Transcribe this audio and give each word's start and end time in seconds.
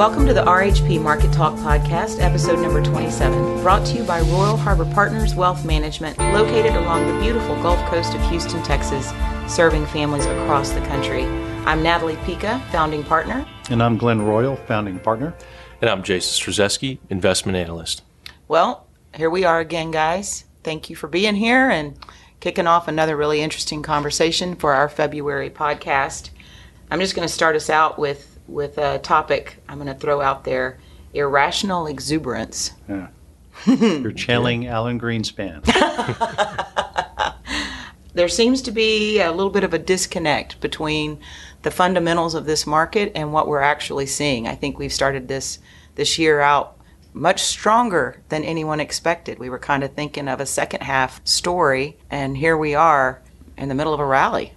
Welcome 0.00 0.24
to 0.28 0.32
the 0.32 0.44
RHP 0.44 1.02
Market 1.02 1.30
Talk 1.30 1.56
Podcast, 1.56 2.22
episode 2.22 2.58
number 2.62 2.82
27, 2.82 3.60
brought 3.60 3.84
to 3.88 3.98
you 3.98 4.02
by 4.02 4.22
Royal 4.22 4.56
Harbor 4.56 4.86
Partners 4.94 5.34
Wealth 5.34 5.62
Management, 5.66 6.16
located 6.16 6.74
along 6.74 7.06
the 7.06 7.20
beautiful 7.20 7.54
Gulf 7.56 7.78
Coast 7.90 8.14
of 8.14 8.30
Houston, 8.30 8.62
Texas, 8.62 9.12
serving 9.46 9.84
families 9.84 10.24
across 10.24 10.70
the 10.70 10.80
country. 10.86 11.24
I'm 11.66 11.82
Natalie 11.82 12.16
Pica, 12.24 12.66
founding 12.72 13.04
partner. 13.04 13.46
And 13.68 13.82
I'm 13.82 13.98
Glenn 13.98 14.22
Royal, 14.22 14.56
founding 14.56 14.98
partner. 15.00 15.34
And 15.82 15.90
I'm 15.90 16.02
Jason 16.02 16.32
Strzeski, 16.54 16.96
investment 17.10 17.58
analyst. 17.58 18.00
Well, 18.48 18.86
here 19.14 19.28
we 19.28 19.44
are 19.44 19.60
again, 19.60 19.90
guys. 19.90 20.46
Thank 20.64 20.88
you 20.88 20.96
for 20.96 21.08
being 21.08 21.34
here 21.34 21.68
and 21.68 21.94
kicking 22.40 22.66
off 22.66 22.88
another 22.88 23.18
really 23.18 23.42
interesting 23.42 23.82
conversation 23.82 24.56
for 24.56 24.72
our 24.72 24.88
February 24.88 25.50
podcast. 25.50 26.30
I'm 26.90 27.00
just 27.00 27.14
going 27.14 27.28
to 27.28 27.34
start 27.34 27.54
us 27.54 27.68
out 27.68 27.98
with 27.98 28.29
with 28.50 28.78
a 28.78 28.98
topic 28.98 29.62
I'm 29.68 29.78
going 29.78 29.86
to 29.86 29.94
throw 29.94 30.20
out 30.20 30.44
there: 30.44 30.78
irrational 31.14 31.86
exuberance. 31.86 32.72
Yeah. 32.88 33.08
You're 33.66 34.12
channeling 34.12 34.66
Alan 34.66 34.98
Greenspan. 34.98 35.64
there 38.14 38.28
seems 38.28 38.62
to 38.62 38.70
be 38.70 39.20
a 39.20 39.32
little 39.32 39.50
bit 39.50 39.64
of 39.64 39.74
a 39.74 39.78
disconnect 39.78 40.60
between 40.60 41.20
the 41.62 41.70
fundamentals 41.70 42.34
of 42.34 42.46
this 42.46 42.66
market 42.66 43.12
and 43.14 43.32
what 43.32 43.46
we're 43.46 43.60
actually 43.60 44.06
seeing. 44.06 44.48
I 44.48 44.54
think 44.54 44.78
we've 44.78 44.92
started 44.92 45.28
this 45.28 45.58
this 45.94 46.18
year 46.18 46.40
out 46.40 46.78
much 47.12 47.42
stronger 47.42 48.22
than 48.28 48.44
anyone 48.44 48.80
expected. 48.80 49.38
We 49.38 49.50
were 49.50 49.58
kind 49.58 49.82
of 49.82 49.92
thinking 49.92 50.28
of 50.28 50.40
a 50.40 50.46
second 50.46 50.82
half 50.82 51.20
story, 51.26 51.98
and 52.10 52.36
here 52.36 52.56
we 52.56 52.74
are 52.74 53.20
in 53.56 53.68
the 53.68 53.74
middle 53.74 53.92
of 53.92 54.00
a 54.00 54.06
rally. 54.06 54.54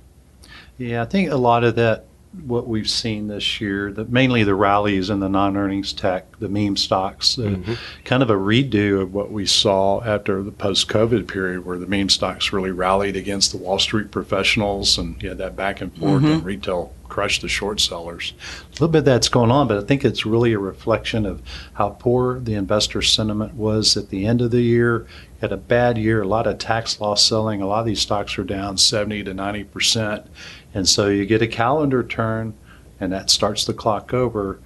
Yeah, 0.77 1.01
I 1.01 1.05
think 1.05 1.29
a 1.29 1.35
lot 1.35 1.63
of 1.63 1.75
that 1.75 2.05
what 2.45 2.67
we've 2.67 2.89
seen 2.89 3.27
this 3.27 3.61
year, 3.61 3.91
the, 3.91 4.05
mainly 4.05 4.43
the 4.43 4.55
rallies 4.55 5.09
in 5.09 5.19
the 5.19 5.29
non-earnings 5.29 5.93
tech, 5.93 6.39
the 6.39 6.49
meme 6.49 6.75
stocks, 6.75 7.37
uh, 7.37 7.43
mm-hmm. 7.43 7.73
kind 8.05 8.23
of 8.23 8.29
a 8.29 8.35
redo 8.35 9.01
of 9.01 9.13
what 9.13 9.31
we 9.31 9.45
saw 9.45 10.01
after 10.03 10.41
the 10.41 10.51
post-COVID 10.51 11.27
period, 11.27 11.65
where 11.65 11.77
the 11.77 11.85
meme 11.85 12.09
stocks 12.09 12.51
really 12.51 12.71
rallied 12.71 13.15
against 13.15 13.51
the 13.51 13.57
Wall 13.57 13.77
Street 13.77 14.11
professionals, 14.11 14.97
and 14.97 15.21
you 15.21 15.29
had 15.29 15.37
that 15.37 15.55
back 15.55 15.81
and 15.81 15.95
forth, 15.97 16.23
mm-hmm. 16.23 16.31
and 16.31 16.45
retail 16.45 16.93
crushed 17.13 17.43
the 17.43 17.47
short 17.47 17.79
sellers. 17.79 18.33
A 18.69 18.71
little 18.71 18.87
bit 18.87 19.05
that's 19.05 19.29
going 19.29 19.51
on, 19.51 19.67
but 19.67 19.77
I 19.77 19.85
think 19.85 20.03
it's 20.03 20.25
really 20.25 20.53
a 20.53 20.59
reflection 20.59 21.27
of 21.27 21.43
how 21.73 21.89
poor 21.89 22.39
the 22.39 22.55
investor 22.55 23.03
sentiment 23.03 23.53
was 23.53 23.95
at 23.95 24.09
the 24.09 24.25
end 24.25 24.41
of 24.41 24.49
the 24.49 24.61
year. 24.61 25.05
Had 25.39 25.51
a 25.51 25.57
bad 25.57 25.99
year, 25.99 26.23
a 26.23 26.27
lot 26.27 26.47
of 26.47 26.57
tax 26.57 26.99
loss 26.99 27.23
selling. 27.23 27.61
A 27.61 27.67
lot 27.67 27.81
of 27.81 27.85
these 27.85 27.99
stocks 27.99 28.39
are 28.39 28.43
down 28.43 28.79
70 28.79 29.25
to 29.25 29.33
90 29.35 29.63
percent 29.65 30.25
and 30.73 30.87
so 30.87 31.07
you 31.07 31.25
get 31.25 31.41
a 31.41 31.47
calendar 31.47 32.03
turn, 32.03 32.53
and 32.99 33.11
that 33.11 33.29
starts 33.29 33.65
the 33.65 33.73
clock 33.73 34.13
over. 34.13 34.59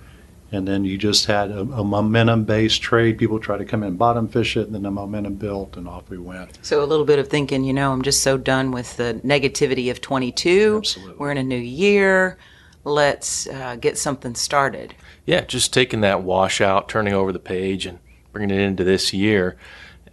And 0.49 0.66
then 0.66 0.86
you 0.86 0.97
just 0.97 1.25
had 1.25 1.52
a, 1.52 1.59
a 1.59 1.83
momentum 1.83 2.45
based 2.45 2.81
trade. 2.81 3.17
People 3.17 3.38
try 3.38 3.58
to 3.58 3.66
come 3.66 3.83
in 3.83 3.97
bottom 3.97 4.30
fish 4.30 4.55
it, 4.55 4.67
and 4.67 4.75
then 4.75 4.83
the 4.83 4.91
momentum 4.91 5.36
built, 5.36 5.75
and 5.75 5.88
off 5.88 6.09
we 6.09 6.17
went. 6.17 6.58
So 6.61 6.81
a 6.81 6.86
little 6.86 7.05
bit 7.05 7.19
of 7.19 7.27
thinking, 7.27 7.66
you 7.66 7.73
know, 7.73 7.91
I'm 7.91 8.02
just 8.02 8.23
so 8.23 8.38
done 8.38 8.72
with 8.72 8.95
the 8.95 9.19
negativity 9.25 9.91
of 9.91 9.99
22. 9.99 10.77
Absolutely. 10.77 11.16
We're 11.17 11.31
in 11.31 11.38
a 11.38 11.44
new 11.44 11.58
year. 11.58 12.38
Let's 12.86 13.47
uh, 13.47 13.75
get 13.75 13.97
something 13.97 14.36
started. 14.36 14.95
Yeah, 15.25 15.42
just 15.42 15.73
taking 15.73 15.99
that 16.02 16.23
washout, 16.23 16.88
turning 16.88 17.14
over 17.14 17.33
the 17.33 17.39
page, 17.39 17.86
and 17.86 17.99
bringing 18.31 18.58
it 18.58 18.61
into 18.61 18.86
this 18.86 19.11
year. 19.11 19.58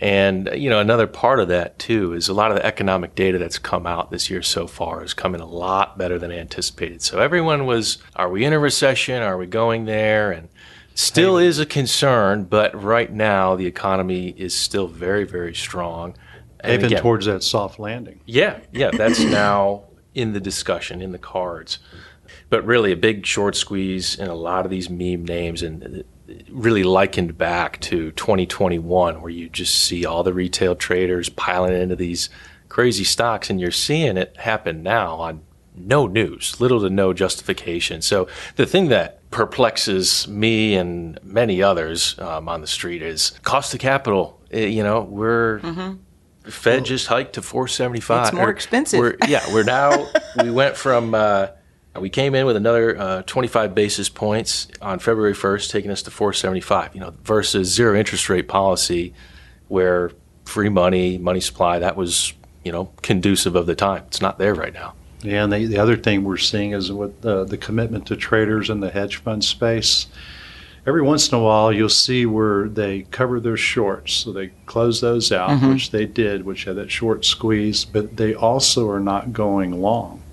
And 0.05 0.51
you 0.55 0.69
know, 0.69 0.81
another 0.81 1.07
part 1.07 1.41
of 1.41 1.49
that 1.49 1.79
too 1.79 2.13
is 2.13 2.29
a 2.29 2.35
lot 2.35 2.51
of 2.51 2.59
the 2.59 2.67
economic 2.67 3.15
data 3.15 3.39
that's 3.39 3.59
come 3.59 3.87
out 3.87 4.11
this 4.11 4.29
year 4.29 4.43
so 4.43 4.67
far 4.67 5.01
has 5.01 5.15
come 5.15 5.35
in 5.35 5.41
a 5.41 5.47
lot 5.47 5.97
better 5.97 6.19
than 6.19 6.31
anticipated. 6.31 7.01
So 7.01 7.21
everyone 7.21 7.65
was, 7.65 7.97
are 8.15 8.29
we 8.29 8.45
in 8.45 8.53
a 8.53 8.59
recession? 8.59 9.23
Are 9.23 9.39
we 9.39 9.47
going 9.47 9.87
there? 9.87 10.31
And 10.31 10.51
still 10.95 11.39
is 11.39 11.59
a 11.59 11.65
concern, 11.65 12.45
but 12.45 12.79
right 12.81 13.11
now 13.11 13.57
the 13.57 13.65
economy 13.65 14.35
is 14.37 14.55
still 14.55 14.89
very, 14.89 15.25
very 15.25 15.55
strong. 15.55 16.15
And 16.61 16.85
again, 16.85 17.01
towards 17.01 17.25
that 17.25 17.43
soft 17.43 17.79
landing. 17.79 18.21
Yeah, 18.27 18.61
yeah, 18.73 18.91
that's 18.91 19.21
now 19.25 19.85
in 20.15 20.35
the 20.35 20.41
discussion, 20.41 21.01
in 21.01 21.13
the 21.13 21.19
cards. 21.19 21.79
But 22.51 22.67
really, 22.67 22.93
a 22.93 22.97
big 22.97 23.25
short 23.25 23.57
squeeze 23.57 24.19
in 24.19 24.29
a 24.29 24.35
lot 24.35 24.67
of 24.67 24.71
these 24.71 24.91
meme 24.91 25.25
names, 25.25 25.63
and 25.63 26.05
really 26.49 26.85
likened 26.85 27.37
back 27.37 27.81
to 27.81 28.13
2021, 28.13 29.21
where 29.21 29.31
you 29.31 29.49
just 29.49 29.75
see 29.75 30.05
all 30.05 30.23
the 30.23 30.33
retail 30.33 30.75
traders 30.75 31.29
piling 31.29 31.81
into 31.81 31.97
these 31.97 32.31
crazy 32.69 33.05
stocks, 33.05 33.51
and 33.51 33.61
you're 33.61 33.71
seeing 33.71 34.17
it 34.17 34.37
happen 34.39 34.83
now 34.83 35.15
on 35.17 35.43
no 35.77 36.07
news, 36.07 36.61
little 36.61 36.81
to 36.81 36.91
no 36.91 37.13
justification. 37.13 38.01
So 38.01 38.29
the 38.57 38.67
thing 38.67 38.89
that 38.89 39.29
perplexes 39.31 40.29
me 40.29 40.75
and 40.77 41.19
many 41.23 41.63
others 41.63 42.19
um, 42.21 42.49
on 42.49 42.61
the 42.61 42.67
street 42.67 43.03
is 43.03 43.33
cost 43.43 43.75
of 43.75 43.81
capital. 43.81 44.41
It, 44.51 44.59
eh, 44.59 44.67
you 44.67 44.83
know, 44.83 45.03
we're 45.03 45.61
mm-hmm. 45.61 46.51
Fed 46.51 46.85
just 46.85 47.09
hiked 47.09 47.35
to 47.35 47.43
475. 47.43 48.29
It's 48.29 48.35
more 48.35 48.51
expensive. 48.51 49.01
We're, 49.01 49.17
yeah, 49.27 49.43
we're 49.53 49.65
now 49.65 50.09
we 50.43 50.51
went 50.51 50.77
from. 50.77 51.15
Uh, 51.15 51.49
we 52.01 52.11
came 52.11 52.35
in 52.35 52.45
with 52.45 52.57
another 52.57 52.99
uh, 52.99 53.23
25 53.23 53.75
basis 53.75 54.09
points 54.09 54.69
on 54.83 54.99
February 54.99 55.35
1st, 55.35 55.71
taking 55.71 55.91
us 55.91 56.03
to 56.03 56.11
475. 56.11 56.95
You 56.95 57.01
know, 57.01 57.15
versus 57.23 57.73
zero 57.73 57.97
interest 57.97 58.29
rate 58.29 58.49
policy, 58.49 59.15
where 59.69 60.11
free 60.45 60.69
money, 60.69 61.19
money 61.19 61.41
supply, 61.41 61.79
that 61.79 61.97
was 61.97 62.33
you 62.65 62.73
know 62.73 62.91
conducive 63.03 63.55
of 63.55 63.67
the 63.67 63.75
time. 63.75 64.05
It's 64.09 64.21
not 64.21 64.39
there 64.39 64.55
right 64.55 64.75
now. 64.75 64.95
Yeah, 65.23 65.45
and 65.45 65.53
the, 65.53 65.67
the 65.67 65.79
other 65.79 65.97
thing 65.97 66.25
we're 66.25 66.37
seeing 66.37 66.73
is 66.73 66.93
with 66.93 67.25
uh, 67.25 67.45
the 67.45 67.57
commitment 67.57 68.07
to 68.07 68.17
traders 68.17 68.69
in 68.71 68.81
the 68.81 68.91
hedge 68.91 69.17
fund 69.17 69.45
space. 69.45 70.07
Every 70.87 71.01
once 71.01 71.33
in 71.33 71.39
a 71.39 71.41
while, 71.41 71.73
you'll 71.73 71.89
see 71.89 72.27
where 72.27 72.69
they 72.69 73.03
cover 73.11 73.41
their 73.41 73.57
shorts, 73.57 74.13
so 74.13 74.33
they 74.33 74.49
close 74.67 75.01
those 75.01 75.33
out, 75.33 75.49
mm-hmm. 75.49 75.71
which 75.71 75.93
they 75.93 76.05
did, 76.05 76.45
which 76.45 76.65
had 76.65 76.77
that 76.77 76.91
short 76.91 77.25
squeeze. 77.25 77.87
But 77.87 78.19
they 78.19 78.35
also 78.35 78.91
are 78.91 79.01
not 79.01 79.33
going 79.33 79.81
long 79.81 80.24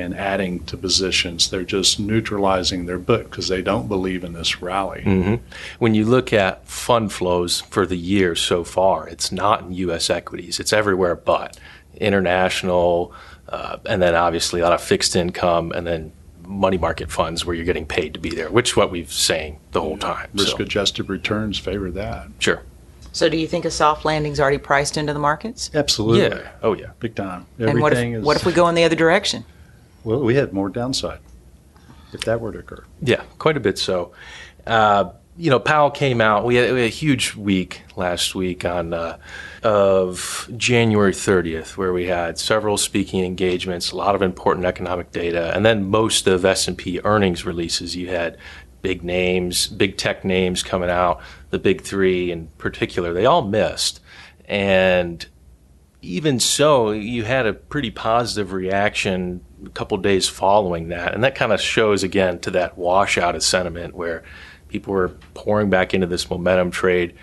and 0.00 0.16
adding 0.16 0.64
to 0.64 0.76
positions. 0.76 1.50
They're 1.50 1.64
just 1.64 2.00
neutralizing 2.00 2.86
their 2.86 2.98
book 2.98 3.30
because 3.30 3.48
they 3.48 3.62
don't 3.62 3.88
believe 3.88 4.24
in 4.24 4.32
this 4.32 4.60
rally. 4.62 5.02
Mm-hmm. 5.02 5.34
When 5.78 5.94
you 5.94 6.04
look 6.04 6.32
at 6.32 6.66
fund 6.66 7.12
flows 7.12 7.60
for 7.60 7.86
the 7.86 7.98
year 7.98 8.34
so 8.34 8.64
far, 8.64 9.08
it's 9.08 9.30
not 9.30 9.62
in 9.62 9.72
U.S. 9.72 10.10
equities. 10.10 10.58
It's 10.58 10.72
everywhere 10.72 11.14
but 11.14 11.58
international, 11.96 13.12
uh, 13.48 13.78
and 13.86 14.00
then 14.00 14.14
obviously 14.14 14.60
a 14.60 14.64
lot 14.64 14.72
of 14.72 14.80
fixed 14.80 15.14
income, 15.14 15.72
and 15.72 15.86
then 15.86 16.12
money 16.44 16.78
market 16.78 17.10
funds 17.10 17.46
where 17.46 17.54
you're 17.54 17.64
getting 17.64 17.86
paid 17.86 18.14
to 18.14 18.20
be 18.20 18.30
there, 18.30 18.50
which 18.50 18.70
is 18.70 18.76
what 18.76 18.90
we've 18.90 19.12
saying 19.12 19.58
the 19.72 19.80
whole 19.80 19.98
time. 19.98 20.28
Risk 20.34 20.56
so. 20.56 20.62
adjusted 20.62 21.08
returns 21.08 21.58
favor 21.58 21.90
that. 21.92 22.28
Sure. 22.38 22.62
So, 23.12 23.28
do 23.28 23.36
you 23.36 23.48
think 23.48 23.64
a 23.64 23.70
soft 23.70 24.04
landing's 24.04 24.38
already 24.38 24.58
priced 24.58 24.96
into 24.96 25.12
the 25.12 25.18
markets? 25.18 25.70
Absolutely. 25.74 26.38
Yeah. 26.38 26.48
Oh, 26.62 26.74
yeah. 26.74 26.90
Big 27.00 27.16
time. 27.16 27.46
Everything 27.58 27.70
and 27.70 27.82
what 27.82 27.92
if, 27.92 27.98
is... 27.98 28.24
what 28.24 28.36
if 28.36 28.46
we 28.46 28.52
go 28.52 28.68
in 28.68 28.74
the 28.74 28.84
other 28.84 28.94
direction? 28.94 29.44
Well, 30.04 30.20
we 30.20 30.34
had 30.34 30.52
more 30.52 30.68
downside 30.68 31.20
if 32.12 32.22
that 32.22 32.40
were 32.40 32.52
to 32.52 32.58
occur. 32.58 32.84
Yeah, 33.02 33.22
quite 33.38 33.56
a 33.56 33.60
bit 33.60 33.78
so. 33.78 34.12
Uh, 34.66 35.10
you 35.36 35.48
know, 35.48 35.58
Powell 35.58 35.90
came 35.90 36.20
out. 36.20 36.44
We 36.44 36.56
had, 36.56 36.72
we 36.72 36.80
had, 36.80 36.86
a 36.86 36.92
huge 36.92 37.34
week 37.34 37.82
last 37.96 38.34
week 38.34 38.64
on 38.64 38.92
uh, 38.92 39.18
of 39.62 40.50
January 40.56 41.12
30th, 41.12 41.76
where 41.76 41.92
we 41.92 42.06
had 42.06 42.38
several 42.38 42.76
speaking 42.76 43.24
engagements, 43.24 43.92
a 43.92 43.96
lot 43.96 44.14
of 44.14 44.22
important 44.22 44.66
economic 44.66 45.12
data, 45.12 45.54
and 45.54 45.64
then 45.64 45.84
most 45.84 46.26
of 46.26 46.44
S 46.44 46.68
and 46.68 46.76
P 46.76 47.00
earnings 47.04 47.46
releases. 47.46 47.96
You 47.96 48.08
had 48.08 48.36
big 48.82 49.02
names, 49.02 49.66
big 49.66 49.96
tech 49.96 50.24
names 50.24 50.62
coming 50.62 50.90
out. 50.90 51.20
The 51.50 51.58
big 51.58 51.82
three, 51.82 52.30
in 52.30 52.48
particular, 52.58 53.12
they 53.12 53.24
all 53.24 53.42
missed, 53.42 54.00
and 54.46 55.24
even 56.02 56.40
so, 56.40 56.90
you 56.92 57.24
had 57.24 57.46
a 57.46 57.52
pretty 57.52 57.90
positive 57.90 58.52
reaction 58.52 59.44
a 59.64 59.70
couple 59.70 59.98
days 59.98 60.28
following 60.28 60.88
that, 60.88 61.14
and 61.14 61.22
that 61.24 61.34
kind 61.34 61.52
of 61.52 61.60
shows 61.60 62.02
again 62.02 62.38
to 62.40 62.50
that 62.52 62.78
washout 62.78 63.34
of 63.34 63.42
sentiment 63.42 63.94
where 63.94 64.22
people 64.68 64.94
were 64.94 65.10
pouring 65.34 65.68
back 65.68 65.92
into 65.92 66.06
this 66.06 66.30
momentum 66.30 66.70
trade. 66.70 67.14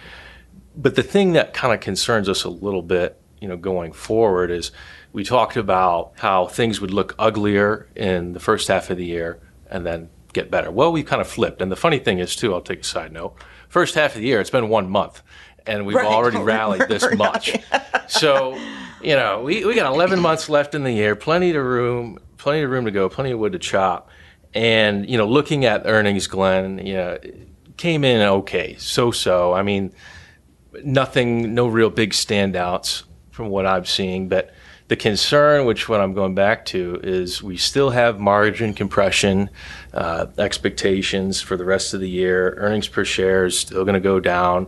But 0.76 0.96
the 0.96 1.04
thing 1.04 1.34
that 1.34 1.54
kind 1.54 1.74
of 1.74 1.80
concerns 1.80 2.30
us 2.30 2.44
a 2.44 2.50
little 2.50 2.84
bit, 2.84 3.20
you 3.42 3.48
know, 3.48 3.58
going 3.58 3.94
forward 3.94 4.52
is 4.52 4.72
we 5.12 5.24
talked 5.24 5.58
about 5.58 6.14
how 6.18 6.46
things 6.46 6.80
would 6.80 6.92
look 6.92 7.16
uglier 7.18 7.88
in 7.96 8.34
the 8.34 8.40
first 8.40 8.68
half 8.68 8.90
of 8.92 8.98
the 8.98 9.06
year 9.06 9.40
and 9.72 9.86
then 9.86 10.10
get 10.34 10.52
better. 10.52 10.70
Well, 10.70 10.92
we've 10.92 11.06
kind 11.06 11.22
of 11.22 11.28
flipped. 11.28 11.62
And 11.62 11.72
the 11.72 11.76
funny 11.76 11.98
thing 11.98 12.20
is, 12.20 12.36
too, 12.36 12.54
I'll 12.54 12.62
take 12.62 12.82
a 12.82 12.84
side 12.84 13.12
note. 13.12 13.36
First 13.70 13.96
half 13.96 14.16
of 14.16 14.22
the 14.22 14.28
year, 14.28 14.40
it's 14.40 14.52
been 14.52 14.70
one 14.70 14.90
month 14.90 15.24
and 15.68 15.86
we've 15.86 15.96
right. 15.96 16.06
already 16.06 16.38
rallied 16.42 16.88
this 16.88 17.14
much. 17.16 17.58
so, 18.08 18.58
you 19.02 19.16
know, 19.16 19.42
we, 19.42 19.66
we 19.66 19.76
got 19.76 19.92
11 19.94 20.20
months 20.20 20.50
left 20.50 20.76
in 20.76 20.84
the 20.84 20.92
year, 20.92 21.16
plenty 21.16 21.52
of 21.52 21.64
room, 21.64 22.20
plenty 22.38 22.62
of 22.62 22.70
room 22.70 22.86
to 22.86 22.92
go, 22.92 23.10
plenty 23.10 23.32
of 23.32 23.40
wood 23.40 23.54
to 23.54 23.60
chop. 23.60 24.10
And, 24.54 25.10
you 25.10 25.18
know, 25.18 25.28
looking 25.28 25.66
at 25.66 25.84
earnings, 25.86 26.28
Glenn, 26.28 26.80
you 26.86 26.94
know, 26.94 27.18
came 27.76 28.04
in 28.04 28.22
okay, 28.22 28.76
so 28.80 29.12
so. 29.12 29.54
I 29.54 29.62
mean, 29.62 29.94
nothing, 30.84 31.54
no 31.54 31.68
real 31.68 31.90
big 31.90 32.12
standouts 32.12 33.04
from 33.32 33.50
what 33.50 33.66
I'm 33.66 33.86
seeing, 33.86 34.30
but 34.30 34.52
The 34.88 34.96
concern, 34.96 35.66
which 35.66 35.90
what 35.90 36.00
I'm 36.00 36.14
going 36.14 36.34
back 36.34 36.64
to, 36.68 37.02
is 37.04 37.44
we 37.44 37.58
still 37.58 37.90
have 37.90 38.22
margin 38.22 38.74
compression 38.74 39.50
uh, 39.94 40.28
expectations 40.38 41.42
for 41.42 41.58
the 41.58 41.66
rest 41.66 41.94
of 41.94 42.00
the 42.00 42.10
year. 42.10 42.56
Earnings 42.58 42.88
per 42.88 43.04
share 43.04 43.46
is 43.46 43.60
still 43.60 43.84
going 43.84 43.96
to 43.96 44.00
go 44.00 44.22
down. 44.22 44.68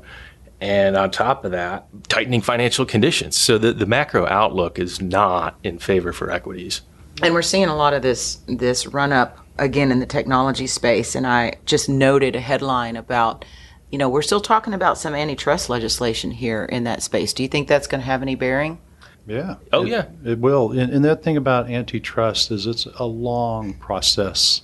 And 0.61 0.97
on 0.97 1.09
top 1.11 1.45
of 1.45 1.51
that, 1.51 1.87
tightening 2.09 2.41
financial 2.41 2.85
conditions. 2.85 3.37
So 3.37 3.57
the, 3.57 3.71
the 3.71 3.85
macro 3.85 4.27
outlook 4.27 4.77
is 4.77 5.01
not 5.01 5.57
in 5.63 5.79
favor 5.79 6.11
for 6.11 6.31
equities. 6.31 6.81
And 7.21 7.33
we're 7.33 7.41
seeing 7.41 7.67
a 7.67 7.75
lot 7.75 7.93
of 7.93 8.01
this 8.01 8.39
this 8.47 8.87
run 8.87 9.11
up 9.11 9.39
again 9.57 9.91
in 9.91 9.99
the 9.99 10.05
technology 10.05 10.67
space. 10.67 11.15
And 11.15 11.25
I 11.25 11.55
just 11.65 11.89
noted 11.89 12.35
a 12.35 12.41
headline 12.41 12.95
about, 12.95 13.45
you 13.89 13.97
know, 13.97 14.09
we're 14.09 14.21
still 14.21 14.41
talking 14.41 14.73
about 14.73 14.97
some 14.97 15.15
antitrust 15.15 15.69
legislation 15.69 16.31
here 16.31 16.65
in 16.65 16.83
that 16.85 17.03
space. 17.03 17.33
Do 17.33 17.43
you 17.43 17.49
think 17.49 17.67
that's 17.67 17.87
going 17.87 18.01
to 18.01 18.05
have 18.05 18.21
any 18.21 18.35
bearing? 18.35 18.79
Yeah. 19.27 19.55
Oh, 19.71 19.83
it, 19.83 19.89
yeah. 19.89 20.05
It 20.25 20.39
will. 20.39 20.71
And, 20.71 20.91
and 20.91 21.05
that 21.05 21.23
thing 21.23 21.37
about 21.37 21.69
antitrust 21.69 22.51
is 22.51 22.65
it's 22.65 22.85
a 22.95 23.05
long 23.05 23.75
process. 23.75 24.63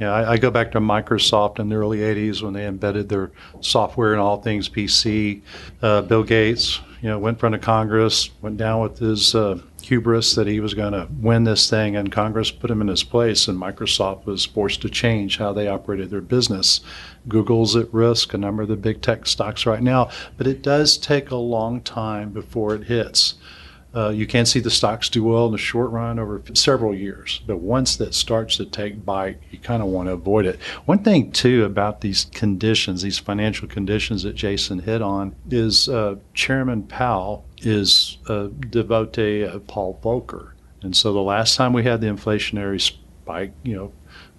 Know, 0.00 0.12
I, 0.12 0.32
I, 0.32 0.36
go 0.38 0.50
back 0.50 0.72
to 0.72 0.80
Microsoft 0.80 1.60
in 1.60 1.68
the 1.68 1.76
early 1.76 1.98
80s 1.98 2.42
when 2.42 2.52
they 2.52 2.66
embedded 2.66 3.08
their 3.08 3.30
software 3.60 4.12
in 4.12 4.18
all 4.18 4.40
things 4.42 4.68
PC. 4.68 5.40
Uh, 5.80 6.02
Bill 6.02 6.24
Gates, 6.24 6.80
you 7.00 7.08
know, 7.08 7.18
went 7.18 7.36
in 7.36 7.38
front 7.38 7.54
of 7.54 7.60
Congress, 7.60 8.30
went 8.42 8.56
down 8.56 8.82
with 8.82 8.98
his 8.98 9.36
uh, 9.36 9.60
hubris 9.84 10.34
that 10.34 10.46
he 10.46 10.58
was 10.58 10.74
going 10.74 10.92
to 10.92 11.06
win 11.20 11.44
this 11.44 11.70
thing, 11.70 11.94
and 11.94 12.10
Congress 12.10 12.50
put 12.50 12.70
him 12.70 12.80
in 12.80 12.88
his 12.88 13.04
place, 13.04 13.46
and 13.46 13.60
Microsoft 13.60 14.26
was 14.26 14.44
forced 14.44 14.82
to 14.82 14.88
change 14.88 15.38
how 15.38 15.52
they 15.52 15.68
operated 15.68 16.10
their 16.10 16.20
business. 16.20 16.80
Google's 17.28 17.76
at 17.76 17.92
risk, 17.92 18.34
a 18.34 18.38
number 18.38 18.62
of 18.62 18.68
the 18.68 18.76
big 18.76 19.00
tech 19.00 19.26
stocks 19.26 19.64
right 19.64 19.82
now, 19.82 20.10
but 20.36 20.46
it 20.46 20.62
does 20.62 20.98
take 20.98 21.30
a 21.30 21.36
long 21.36 21.80
time 21.80 22.30
before 22.30 22.74
it 22.74 22.84
hits. 22.84 23.34
Uh, 23.94 24.10
you 24.10 24.26
can 24.26 24.44
see 24.44 24.60
the 24.60 24.70
stocks 24.70 25.08
do 25.08 25.22
well 25.22 25.46
in 25.46 25.52
the 25.52 25.58
short 25.58 25.90
run 25.90 26.18
over 26.18 26.42
several 26.54 26.94
years, 26.94 27.40
but 27.46 27.58
once 27.58 27.96
that 27.96 28.12
starts 28.14 28.56
to 28.56 28.64
take 28.64 29.04
bite, 29.04 29.38
you 29.50 29.58
kind 29.58 29.82
of 29.82 29.88
want 29.88 30.08
to 30.08 30.12
avoid 30.12 30.46
it. 30.46 30.58
One 30.84 31.04
thing, 31.04 31.30
too, 31.30 31.64
about 31.64 32.00
these 32.00 32.24
conditions, 32.26 33.02
these 33.02 33.18
financial 33.18 33.68
conditions 33.68 34.24
that 34.24 34.34
Jason 34.34 34.80
hit 34.80 35.00
on, 35.00 35.36
is 35.50 35.88
uh, 35.88 36.16
Chairman 36.34 36.82
Powell 36.82 37.44
is 37.62 38.18
a 38.28 38.48
devotee 38.48 39.42
of 39.42 39.66
Paul 39.66 39.98
Volcker. 40.02 40.52
And 40.82 40.96
so 40.96 41.12
the 41.12 41.20
last 41.20 41.56
time 41.56 41.72
we 41.72 41.84
had 41.84 42.00
the 42.00 42.08
inflationary 42.08 42.80
spike, 42.80 43.52
you 43.62 43.74
know, 43.74 43.92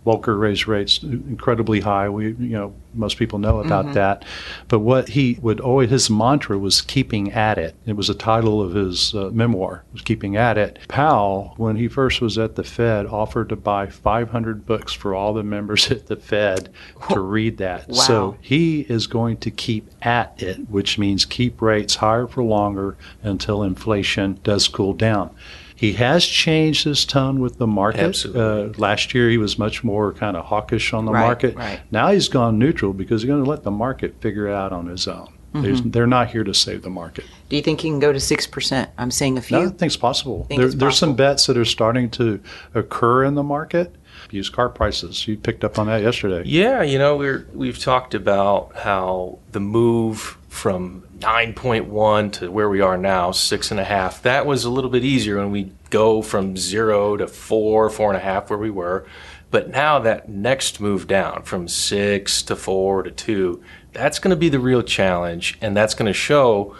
Volcker 0.06 0.40
raised 0.40 0.68
rates 0.68 1.02
incredibly 1.02 1.80
high. 1.80 2.08
We, 2.10 2.28
you 2.28 2.50
know, 2.50 2.74
most 2.94 3.18
people 3.18 3.40
know 3.40 3.60
about 3.60 3.86
mm-hmm. 3.86 3.94
that. 3.96 4.24
But 4.68 4.80
what 4.80 5.10
he 5.10 5.40
would 5.42 5.60
always, 5.60 5.90
his 5.90 6.10
mantra 6.10 6.58
was 6.58 6.82
keeping 6.82 7.32
at 7.32 7.58
it. 7.58 7.76
It 7.86 7.94
was 7.94 8.08
the 8.08 8.14
title 8.14 8.62
of 8.62 8.74
his 8.74 9.16
uh, 9.16 9.32
memoir, 9.34 9.84
was 9.94 10.04
keeping 10.04 10.36
at 10.36 10.58
it. 10.58 10.80
Powell, 10.88 11.54
when 11.58 11.76
he 11.76 11.88
first 11.88 12.22
was 12.22 12.38
at 12.38 12.56
the 12.56 12.64
Fed, 12.64 13.08
offered 13.08 13.50
to 13.50 13.56
buy 13.56 13.88
500 13.88 14.66
books 14.66 14.94
for 14.94 15.16
all 15.16 15.34
the 15.34 15.44
members 15.44 15.90
at 15.92 16.06
the 16.06 16.16
Fed 16.16 16.70
to 17.10 17.20
read 17.20 17.58
that. 17.58 17.88
Wow. 17.88 17.96
So 17.96 18.38
he 18.42 18.82
is 18.82 19.08
going 19.08 19.38
to 19.38 19.52
keep 19.52 19.90
at 20.04 20.42
it, 20.42 20.70
which 20.70 20.98
means 20.98 21.26
keep 21.26 21.62
rates 21.62 21.96
higher 21.96 22.28
for 22.28 22.44
longer 22.44 22.96
until 23.24 23.64
inflation 23.64 24.40
does 24.44 24.68
cool 24.68 24.94
down. 24.94 25.36
He 25.76 25.94
has 25.94 26.26
changed 26.26 26.86
his 26.86 27.06
tone 27.06 27.42
with 27.42 27.58
the 27.58 27.68
market. 27.68 28.26
Uh, 28.26 28.70
last 28.78 29.14
year, 29.14 29.30
he 29.30 29.38
was 29.38 29.60
much 29.60 29.84
more 29.84 30.14
kind 30.14 30.38
of 30.38 30.46
hawkish 30.46 30.94
on 30.94 31.06
the 31.06 31.12
right, 31.12 31.22
market. 31.22 31.56
Right. 31.56 31.82
Now 31.92 32.12
he's 32.12 32.30
gone 32.30 32.58
neutral 32.58 32.94
because 32.94 33.22
he's 33.22 33.28
going 33.28 33.44
to 33.44 33.50
let 33.50 33.64
the 33.64 33.72
market 33.72 34.22
figure 34.22 34.48
it 34.48 34.54
out 34.54 34.72
on 34.72 34.88
his 34.88 35.08
own. 35.08 35.34
Mm-hmm. 35.54 35.92
They're 35.92 36.08
not 36.08 36.30
here 36.30 36.44
to 36.44 36.54
save 36.54 36.82
the 36.82 36.90
market. 36.90 37.26
Do 37.50 37.56
you 37.56 37.62
think 37.62 37.82
he 37.82 37.90
can 37.90 38.00
go 38.00 38.12
to 38.12 38.20
6%? 38.20 38.90
I'm 38.98 39.12
seeing 39.12 39.38
a 39.38 39.42
few. 39.42 39.58
No, 39.58 39.64
I 39.66 39.68
think 39.68 39.84
it's 39.84 39.98
possible. 39.98 40.46
Think 40.46 40.60
there, 40.60 40.68
it's 40.68 40.76
there's 40.76 40.94
possible. 40.94 41.12
some 41.12 41.16
bets 41.16 41.46
that 41.48 41.58
are 41.58 41.66
starting 41.66 42.10
to 42.12 42.42
occur 42.74 43.24
in 43.24 43.36
the 43.36 43.44
market. 43.44 43.96
Used 44.32 44.54
car 44.54 44.70
prices. 44.70 45.28
You 45.28 45.38
picked 45.38 45.64
up 45.64 45.80
on 45.80 45.88
that 45.88 46.02
yesterday. 46.02 46.44
Yeah, 46.46 46.82
you 46.82 46.98
know, 46.98 47.16
we're, 47.16 47.48
we've 47.54 47.80
talked 47.80 48.14
about 48.14 48.76
how 48.76 49.40
the 49.52 49.60
move 49.60 50.38
from 50.56 51.04
9.1 51.20 52.32
to 52.32 52.50
where 52.50 52.70
we 52.70 52.80
are 52.80 52.98
now, 52.98 53.32
six 53.32 53.72
and 53.72 53.80
a 53.80 53.84
half, 53.84 54.22
that 54.22 54.46
was 54.46 54.64
a 54.64 54.70
little 54.70 54.90
bit 54.90 55.04
easier 55.04 55.38
when 55.38 55.52
we 55.52 55.72
go 55.90 56.22
from 56.22 56.56
zero 56.56 57.18
to 57.18 57.28
four, 57.28 57.90
four 57.90 58.10
and 58.10 58.18
a 58.18 58.24
half, 58.24 58.50
where 58.50 58.58
we 58.58 58.70
were. 58.70 59.06
But 59.52 59.70
now 59.70 60.00
that 60.00 60.30
next 60.30 60.80
move 60.80 61.08
down 61.08 61.44
from 61.44 61.68
six 61.68 62.42
to 62.44 62.56
four 62.56 63.04
to 63.04 63.12
two, 63.12 63.62
that's 63.92 64.18
going 64.18 64.32
to 64.32 64.38
be 64.38 64.48
the 64.50 64.60
real 64.60 64.82
challenge. 64.82 65.58
And 65.62 65.76
that's 65.76 65.94
going 65.94 66.08
to 66.08 66.14
show 66.14 66.76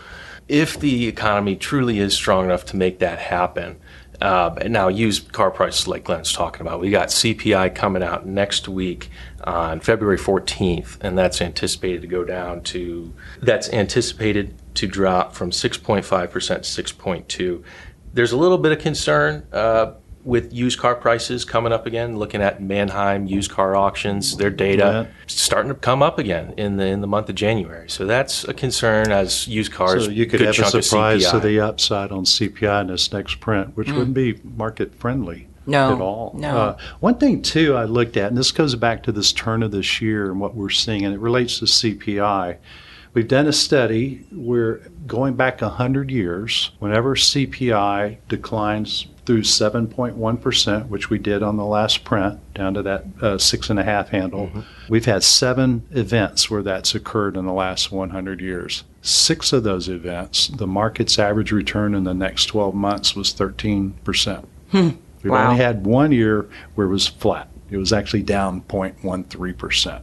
if 0.48 0.80
the 0.80 1.08
economy 1.08 1.58
truly 1.58 2.00
is 2.00 2.14
strong 2.14 2.46
enough 2.46 2.66
to 2.68 2.78
make 2.78 3.00
that 3.00 3.20
happen. 3.20 3.78
Uh, 4.22 4.56
now, 4.68 4.88
used 4.88 5.34
car 5.34 5.52
prices, 5.52 5.88
like 5.88 6.06
Glenn's 6.06 6.32
talking 6.32 6.62
about, 6.62 6.80
we 6.80 6.90
got 6.90 7.10
CPI 7.10 7.76
coming 7.76 8.02
out 8.02 8.26
next 8.26 8.70
week 8.70 9.10
on 9.46 9.80
February 9.80 10.18
14th, 10.18 10.98
and 11.02 11.18
that's 11.18 11.42
anticipated 11.42 12.02
to 12.02 12.08
go 12.08 12.24
down 12.24 12.62
to 12.62 13.14
that's 13.42 13.70
anticipated 13.70 14.56
to 14.76 14.88
drop 14.88 15.34
from 15.34 15.52
6.5% 15.52 16.04
to 16.04 16.84
6.2. 16.84 17.64
There's 18.14 18.32
a 18.32 18.38
little 18.38 18.58
bit 18.58 18.72
of 18.72 18.80
concern 18.80 19.46
uh, 19.54 19.94
with 20.24 20.52
used 20.52 20.80
car 20.80 20.96
prices 20.96 21.46
coming 21.46 21.72
up 21.72 21.86
again. 21.86 22.18
Looking 22.18 22.42
at 22.42 22.62
Manheim 22.62 23.28
used 23.28 23.52
car 23.52 23.76
auctions, 23.76 24.36
their 24.38 24.50
data 24.50 25.08
yeah. 25.08 25.16
starting 25.28 25.70
to 25.70 25.76
come 25.76 26.02
up 26.02 26.18
again 26.18 26.54
in 26.58 26.78
the 26.78 26.88
in 26.88 27.02
the 27.02 27.08
month 27.08 27.30
of 27.30 27.36
January. 27.36 27.90
So 27.90 28.06
that's 28.06 28.44
a 28.46 28.54
concern 28.54 29.12
as 29.12 29.48
used 29.48 29.72
cars. 29.72 30.06
So 30.06 30.12
you 30.12 30.26
could 30.26 30.42
have 30.42 30.58
a 30.58 30.82
surprise 30.82 31.30
to 31.30 31.40
the 31.40 31.60
upside 31.60 32.12
on 32.12 32.24
CPI 32.26 32.82
in 32.82 32.88
this 32.88 33.14
next 33.14 33.40
print, 33.40 33.78
which 33.78 33.90
mm. 33.90 33.98
wouldn't 33.98 34.16
be 34.16 34.40
market 34.44 34.96
friendly. 34.96 35.48
No, 35.68 35.96
at 35.96 36.02
all. 36.02 36.36
No. 36.38 36.58
Uh, 36.58 36.78
one 37.00 37.18
thing 37.18 37.42
too, 37.42 37.76
I 37.76 37.86
looked 37.86 38.18
at, 38.18 38.28
and 38.28 38.38
this 38.38 38.52
goes 38.52 38.76
back 38.76 39.04
to 39.04 39.12
this 39.12 39.32
turn 39.32 39.64
of 39.64 39.72
this 39.72 40.02
year 40.02 40.30
and 40.30 40.40
what 40.40 40.56
we're 40.56 40.70
seeing, 40.70 41.06
and 41.06 41.14
it 41.14 41.20
relates 41.20 41.60
to 41.60 41.66
CPI. 41.66 42.58
We've 43.14 43.28
done 43.28 43.48
a 43.48 43.54
study. 43.54 44.26
We're 44.32 44.82
going 45.08 45.36
back 45.36 45.62
100 45.62 46.12
years. 46.12 46.72
Whenever 46.80 47.16
CPI 47.16 48.18
declines 48.28 49.08
through 49.26 49.42
7.1%, 49.42 50.90
which 50.90 51.10
we 51.10 51.18
did 51.18 51.42
on 51.42 51.56
the 51.56 51.66
last 51.66 52.04
print, 52.04 52.40
down 52.54 52.74
to 52.76 52.84
that 52.84 53.06
uh, 53.22 53.38
six 53.38 53.70
and 53.70 53.80
a 53.80 53.84
half 53.84 54.10
handle. 54.10 54.48
Mm-hmm. 54.48 54.60
We've 54.90 55.06
had 55.06 55.24
seven 55.24 55.88
events 55.92 56.52
where 56.52 56.62
that's 56.62 56.94
occurred 56.94 57.38
in 57.38 57.46
the 57.46 57.54
last 57.54 57.92
100 57.92 58.42
years. 58.42 58.84
Six 59.02 59.54
of 59.54 59.64
those 59.64 59.88
events, 59.88 60.48
the 60.50 60.68
market's 60.68 61.18
average 61.18 61.52
return 61.52 61.96
in 61.96 62.04
the 62.04 62.14
next 62.14 62.48
12 62.48 62.76
months 62.76 63.16
was 63.16 63.34
13%. 63.34 64.46
We've 65.26 65.32
wow. 65.32 65.50
only 65.50 65.58
had 65.58 65.88
one 65.88 66.12
year 66.12 66.48
where 66.76 66.86
it 66.86 66.92
was 66.92 67.08
flat. 67.08 67.48
It 67.72 67.78
was 67.78 67.92
actually 67.92 68.22
down 68.22 68.62
0.13%. 68.62 70.02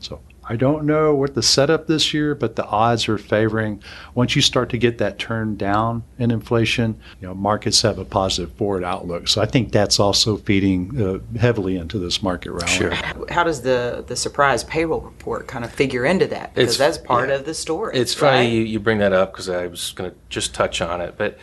So 0.00 0.18
I 0.44 0.56
don't 0.56 0.86
know 0.86 1.14
what 1.14 1.34
the 1.34 1.42
setup 1.42 1.88
this 1.88 2.14
year, 2.14 2.34
but 2.34 2.56
the 2.56 2.64
odds 2.64 3.06
are 3.06 3.18
favoring. 3.18 3.82
Once 4.14 4.34
you 4.34 4.40
start 4.40 4.70
to 4.70 4.78
get 4.78 4.96
that 4.96 5.18
turn 5.18 5.56
down 5.58 6.04
in 6.18 6.30
inflation, 6.30 6.98
you 7.20 7.28
know, 7.28 7.34
markets 7.34 7.82
have 7.82 7.98
a 7.98 8.06
positive 8.06 8.50
forward 8.54 8.82
outlook. 8.82 9.28
So 9.28 9.42
I 9.42 9.46
think 9.46 9.72
that's 9.72 10.00
also 10.00 10.38
feeding 10.38 10.98
uh, 10.98 11.38
heavily 11.38 11.76
into 11.76 11.98
this 11.98 12.22
market 12.22 12.52
rally. 12.52 12.66
Sure. 12.66 12.94
How 13.28 13.44
does 13.44 13.60
the 13.60 14.02
the 14.06 14.16
surprise 14.16 14.64
payroll 14.64 15.02
report 15.02 15.48
kind 15.48 15.66
of 15.66 15.70
figure 15.70 16.06
into 16.06 16.26
that? 16.28 16.54
Because 16.54 16.76
It's- 16.76 16.96
that's 16.96 17.06
part 17.06 17.28
yeah. 17.28 17.34
of 17.34 17.44
the 17.44 17.52
story. 17.52 17.94
It's 17.94 18.14
funny 18.14 18.48
you, 18.48 18.62
you 18.62 18.80
bring 18.80 19.00
that 19.00 19.12
up 19.12 19.32
because 19.32 19.50
I 19.50 19.66
was 19.66 19.92
going 19.92 20.10
to 20.10 20.16
just 20.30 20.54
touch 20.54 20.80
on 20.80 21.02
it, 21.02 21.16
but 21.18 21.36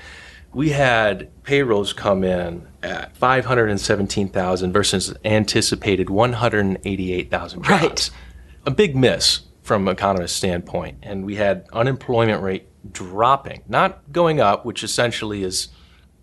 we 0.51 0.69
had 0.69 1.29
payrolls 1.43 1.93
come 1.93 2.23
in 2.23 2.65
at 2.83 3.15
517,000 3.17 4.71
versus 4.73 5.13
anticipated 5.25 6.09
188,000 6.09 7.63
jobs. 7.63 7.69
Right. 7.83 8.09
A 8.65 8.71
big 8.71 8.95
miss 8.95 9.41
from 9.63 9.87
an 9.87 9.93
economist 9.93 10.35
standpoint. 10.35 10.97
And 11.03 11.25
we 11.25 11.35
had 11.35 11.65
unemployment 11.73 12.41
rate 12.41 12.67
dropping, 12.91 13.61
not 13.67 14.11
going 14.11 14.39
up, 14.39 14.65
which 14.65 14.83
essentially 14.83 15.43
is 15.43 15.67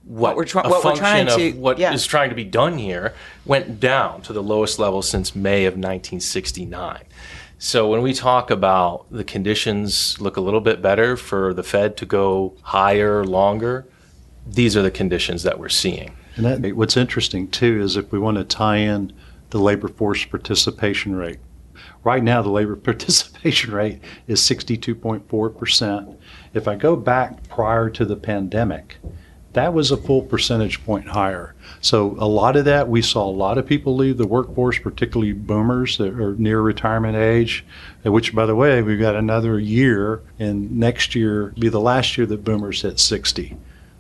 what, 0.05 0.31
What 0.31 0.37
we're 0.37 0.45
try- 0.45 0.67
what 0.69 0.85
we're 0.85 0.97
trying 0.97 1.27
to- 1.27 1.53
what 1.53 1.77
is 1.79 1.81
yeah. 1.81 1.97
trying 1.97 2.31
to 2.31 2.37
be 2.37 2.45
done 2.45 2.79
here, 2.79 3.13
went 3.45 3.81
down 3.81 4.23
to 4.23 4.33
the 4.33 4.43
lowest 4.43 4.79
level 4.79 5.03
since 5.03 5.35
May 5.35 5.65
of 5.65 5.75
1969. 5.75 7.01
So 7.59 7.89
when 7.89 8.03
we 8.03 8.13
talk 8.13 8.51
about 8.51 9.07
the 9.11 9.25
conditions 9.25 10.21
look 10.21 10.37
a 10.37 10.41
little 10.41 10.61
bit 10.61 10.81
better 10.83 11.17
for 11.17 11.55
the 11.55 11.63
Fed 11.63 11.97
to 11.99 12.07
go 12.07 12.55
higher 12.63 13.25
longer, 13.25 13.87
these 14.47 14.77
are 14.77 14.83
the 14.83 14.91
conditions 14.91 15.43
that 15.43 15.59
we're 15.59 15.69
seeing. 15.71 16.13
And 16.37 16.45
that, 16.45 16.77
what's 16.77 16.97
interesting 16.97 17.49
too 17.49 17.81
is 17.81 17.97
if 17.97 18.13
we 18.13 18.19
want 18.19 18.37
to 18.37 18.45
tie 18.45 18.77
in 18.77 19.13
the 19.51 19.59
labor 19.59 19.89
force 19.89 20.25
participation 20.25 21.15
rate. 21.17 21.39
Right 22.05 22.23
now, 22.23 22.43
the 22.43 22.51
labor 22.51 22.77
participation 22.77 23.73
rate 23.73 24.01
is 24.27 24.41
62.4%. 24.41 26.17
If 26.55 26.69
I 26.69 26.75
go 26.75 26.97
back 26.97 27.49
prior 27.49 27.91
to 27.91 28.05
the 28.05 28.17
pandemic, 28.17 28.97
that 29.53 29.73
was 29.73 29.91
a 29.91 29.97
full 29.97 30.21
percentage 30.21 30.85
point 30.85 31.09
higher. 31.09 31.55
So 31.81 32.15
a 32.19 32.29
lot 32.29 32.57
of 32.57 32.67
that, 32.67 32.89
we 32.89 33.01
saw 33.01 33.27
a 33.27 33.33
lot 33.33 33.57
of 33.57 33.67
people 33.67 33.97
leave 33.97 34.19
the 34.19 34.27
workforce, 34.27 34.79
particularly 34.79 35.33
boomers 35.33 35.97
that 35.97 36.13
are 36.21 36.35
near 36.35 36.61
retirement 36.61 37.17
age, 37.17 37.65
which, 38.05 38.35
by 38.35 38.45
the 38.45 38.55
way, 38.55 38.83
we've 38.83 39.01
got 39.01 39.17
another 39.17 39.59
year, 39.59 40.21
and 40.39 40.79
next 40.79 41.15
year 41.15 41.55
be 41.59 41.71
the 41.71 41.81
last 41.81 42.19
year 42.19 42.27
that 42.27 42.45
boomers 42.45 42.83
hit 42.83 43.01
60. 43.01 43.57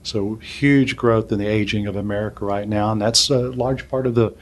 So 0.06 0.36
huge 0.36 0.96
growth 0.96 1.32
in 1.32 1.38
the 1.38 1.46
aging 1.46 1.86
of 1.86 1.96
America 1.96 2.44
right 2.44 2.68
now, 2.68 2.92
and 2.92 3.00
that's 3.00 3.30
a 3.30 3.50
large 3.50 3.88
part 3.88 4.06
of 4.06 4.14
the 4.14 4.34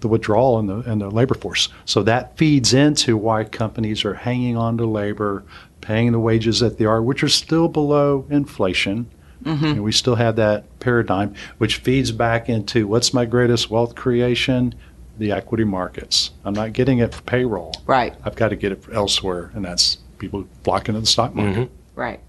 the 0.00 0.08
withdrawal 0.08 0.58
in 0.58 0.66
the 0.66 0.78
in 0.90 0.98
the 0.98 1.10
labor 1.10 1.34
force. 1.34 1.68
So 1.84 2.02
that 2.04 2.36
feeds 2.36 2.72
into 2.72 3.16
why 3.16 3.44
companies 3.44 4.04
are 4.04 4.14
hanging 4.14 4.56
on 4.56 4.78
to 4.78 4.86
labor, 4.86 5.44
paying 5.80 6.12
the 6.12 6.18
wages 6.18 6.60
that 6.60 6.78
they 6.78 6.86
are, 6.86 7.02
which 7.02 7.22
are 7.22 7.28
still 7.28 7.68
below 7.68 8.26
inflation. 8.30 9.10
Mm-hmm. 9.44 9.64
And 9.64 9.84
we 9.84 9.92
still 9.92 10.16
have 10.16 10.36
that 10.36 10.64
paradigm, 10.80 11.34
which 11.56 11.76
feeds 11.78 12.12
back 12.12 12.50
into 12.50 12.86
what's 12.86 13.14
my 13.14 13.24
greatest 13.24 13.70
wealth 13.70 13.94
creation? 13.94 14.74
The 15.18 15.32
equity 15.32 15.64
markets. 15.64 16.30
I'm 16.44 16.52
not 16.54 16.74
getting 16.74 16.98
it 16.98 17.14
for 17.14 17.22
payroll. 17.22 17.72
Right. 17.86 18.14
I've 18.24 18.36
got 18.36 18.48
to 18.48 18.56
get 18.56 18.72
it 18.72 18.84
elsewhere, 18.92 19.50
and 19.54 19.64
that's 19.64 19.98
people 20.18 20.46
flocking 20.62 20.94
to 20.94 21.00
the 21.00 21.06
stock 21.06 21.34
market. 21.34 21.68
Mm-hmm. 21.68 22.00
Right. 22.00 22.20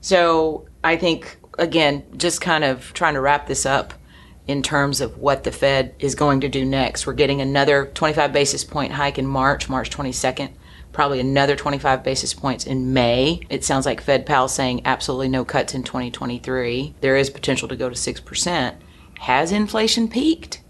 So 0.00 0.66
I 0.84 0.96
think, 0.96 1.38
again, 1.58 2.04
just 2.16 2.40
kind 2.40 2.64
of 2.64 2.92
trying 2.94 3.14
to 3.14 3.20
wrap 3.20 3.46
this 3.46 3.66
up 3.66 3.94
in 4.46 4.62
terms 4.62 5.00
of 5.00 5.18
what 5.18 5.44
the 5.44 5.52
Fed 5.52 5.94
is 5.98 6.14
going 6.14 6.40
to 6.40 6.48
do 6.48 6.64
next. 6.64 7.06
We're 7.06 7.14
getting 7.14 7.40
another 7.40 7.86
25 7.94 8.32
basis 8.32 8.64
point 8.64 8.92
hike 8.92 9.18
in 9.18 9.26
March, 9.26 9.68
March 9.68 9.90
22nd, 9.90 10.50
probably 10.92 11.20
another 11.20 11.56
25 11.56 12.02
basis 12.02 12.34
points 12.34 12.64
in 12.66 12.92
May. 12.92 13.40
It 13.48 13.64
sounds 13.64 13.86
like 13.86 14.00
Fed 14.00 14.26
Powell 14.26 14.48
saying 14.48 14.82
absolutely 14.84 15.28
no 15.28 15.44
cuts 15.44 15.74
in 15.74 15.82
2023. 15.82 16.94
There 17.00 17.16
is 17.16 17.30
potential 17.30 17.68
to 17.68 17.76
go 17.76 17.88
to 17.88 17.94
6%. 17.94 18.74
Has 19.20 19.52
inflation 19.52 20.08
peaked? 20.08 20.60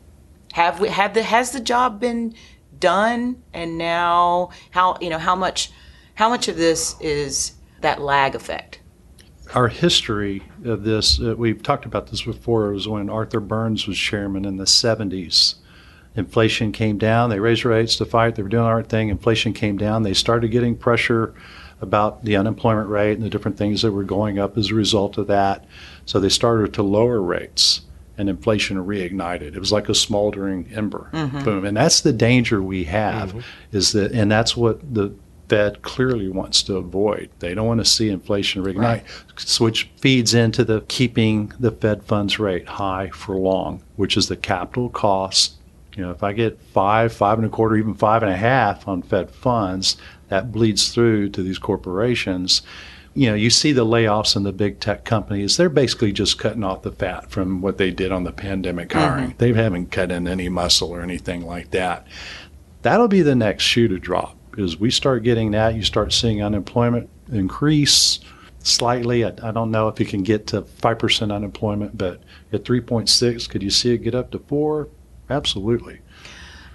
Have 0.53 0.79
we 0.79 0.89
have 0.89 1.15
the 1.15 1.25
has 1.25 1.51
the 1.51 1.59
job 1.59 1.99
been 1.99 2.33
done 2.79 3.43
and 3.53 3.77
now 3.77 4.51
how 4.71 4.97
you 5.01 5.11
know 5.11 5.19
how 5.19 5.35
much 5.35 5.73
how 6.15 6.29
much 6.29 6.47
of 6.47 6.57
this 6.57 6.95
is 7.01 7.55
that 7.81 8.01
lag 8.01 8.37
effect? 8.37 8.79
Our 9.55 9.69
history 9.69 10.43
of 10.65 10.83
this, 10.83 11.21
uh, 11.21 11.35
we've 11.37 11.63
talked 11.63 11.87
about 11.87 12.09
this 12.09 12.23
before, 12.23 12.71
it 12.71 12.75
was 12.75 12.89
when 12.89 13.09
Arthur 13.09 13.41
Burns 13.41 13.87
was 13.87 13.97
chairman 13.97 14.45
in 14.45 14.57
the 14.57 14.65
70s. 14.65 15.55
Inflation 16.17 16.73
came 16.73 16.99
down, 16.99 17.31
they 17.31 17.41
raised 17.41 17.65
rates 17.65 17.97
to 17.97 18.05
fight, 18.05 18.35
they 18.35 18.43
were 18.43 18.49
doing 18.49 18.65
the 18.65 18.75
right 18.75 18.87
thing. 18.87 19.09
Inflation 19.09 19.53
came 19.53 19.77
down, 19.77 20.03
they 20.03 20.15
started 20.15 20.49
getting 20.49 20.77
pressure 20.77 21.35
about 21.81 22.25
the 22.25 22.37
unemployment 22.37 22.89
rate 22.89 23.15
and 23.15 23.23
the 23.23 23.31
different 23.31 23.57
things 23.57 23.83
that 23.83 23.93
were 23.93 24.05
going 24.05 24.39
up 24.39 24.57
as 24.57 24.71
a 24.71 24.75
result 24.75 25.19
of 25.19 25.27
that. 25.27 25.65
So 26.07 26.21
they 26.21 26.29
started 26.29 26.75
to 26.75 26.83
lower 26.83 27.21
rates 27.21 27.83
and 28.17 28.29
inflation 28.29 28.77
reignited. 28.77 29.55
It 29.55 29.59
was 29.59 29.73
like 29.73 29.89
a 29.89 29.95
smoldering 29.95 30.71
ember. 30.73 31.11
Mm-hmm. 31.13 31.45
Boom. 31.45 31.65
And 31.65 31.77
that's 31.77 32.01
the 32.01 32.13
danger 32.13 32.63
we 32.63 32.85
have 32.85 33.31
mm-hmm. 33.31 33.41
is 33.77 33.93
that 33.93 34.13
and 34.13 34.31
that's 34.31 34.57
what 34.57 34.95
the 34.95 35.15
Fed 35.55 35.83
clearly 35.83 36.29
wants 36.29 36.65
to 36.65 36.75
avoid. 36.75 37.31
They 37.39 37.55
don't 37.55 37.69
want 37.69 37.79
to 37.79 37.85
see 37.85 38.09
inflation 38.09 38.65
reignite, 38.65 39.05
right. 39.05 39.61
which 39.61 39.89
feeds 39.99 40.35
into 40.35 40.65
the 40.65 40.81
keeping 40.89 41.53
the 41.61 41.71
Fed 41.71 42.03
funds 42.03 42.41
rate 42.41 42.67
high 42.67 43.11
for 43.11 43.37
long, 43.37 43.81
which 43.95 44.17
is 44.17 44.27
the 44.27 44.37
capital 44.37 44.89
cost. 44.89 45.55
You 45.97 46.03
know, 46.03 46.11
if 46.11 46.25
I 46.25 46.33
get 46.33 46.61
five, 46.61 47.13
five 47.13 47.39
and 47.39 47.47
a 47.47 47.51
quarter, 47.51 47.77
even 47.77 47.95
five 47.95 48.25
and 48.25 48.33
a 48.33 48.37
half 48.37 48.89
on 48.89 49.03
Fed 49.03 49.31
funds, 49.31 49.97
that 50.29 50.51
bleeds 50.51 50.93
through 50.93 51.29
to 51.29 51.43
these 51.45 51.61
corporations. 51.61 52.63
You 53.15 53.29
know, 53.29 53.37
you 53.37 53.49
see 53.49 53.71
the 53.71 53.87
layoffs 53.87 54.35
in 54.35 54.43
the 54.43 54.53
big 54.53 54.81
tech 54.81 55.05
companies. 55.05 55.57
They're 55.57 55.69
basically 55.69 56.11
just 56.11 56.37
cutting 56.37 56.65
off 56.65 56.83
the 56.83 56.91
fat 56.91 57.31
from 57.31 57.61
what 57.61 57.79
they 57.79 57.93
did 57.93 58.11
on 58.11 58.25
the 58.25 58.33
pandemic 58.33 58.93
hiring. 58.93 59.29
Mm-hmm. 59.29 59.39
They 59.39 59.53
haven't 59.53 59.93
cut 59.93 60.11
in 60.11 60.27
any 60.27 60.49
muscle 60.49 60.91
or 60.91 61.01
anything 61.01 61.47
like 61.47 61.71
that. 61.71 62.09
That'll 62.83 63.07
be 63.07 63.23
the 63.23 63.37
next 63.37 63.63
shoe 63.63 63.87
to 63.87 64.01
drop 64.01 64.37
as 64.59 64.79
we 64.79 64.91
start 64.91 65.23
getting 65.23 65.53
that, 65.53 65.75
you 65.75 65.83
start 65.83 66.13
seeing 66.13 66.43
unemployment 66.43 67.09
increase 67.31 68.21
slightly. 68.61 69.25
I, 69.25 69.29
I 69.43 69.51
don't 69.51 69.71
know 69.71 69.89
if 69.89 70.01
you 70.01 70.07
can 70.07 70.23
get 70.23 70.47
to 70.49 70.63
5% 70.63 71.33
unemployment, 71.33 71.97
but 71.97 72.23
at 72.53 72.65
3.6, 72.65 73.49
could 73.49 73.63
you 73.63 73.71
see 73.71 73.95
it 73.95 73.99
get 73.99 74.15
up 74.15 74.31
to 74.33 74.39
4? 74.39 74.89
Absolutely. 75.31 76.01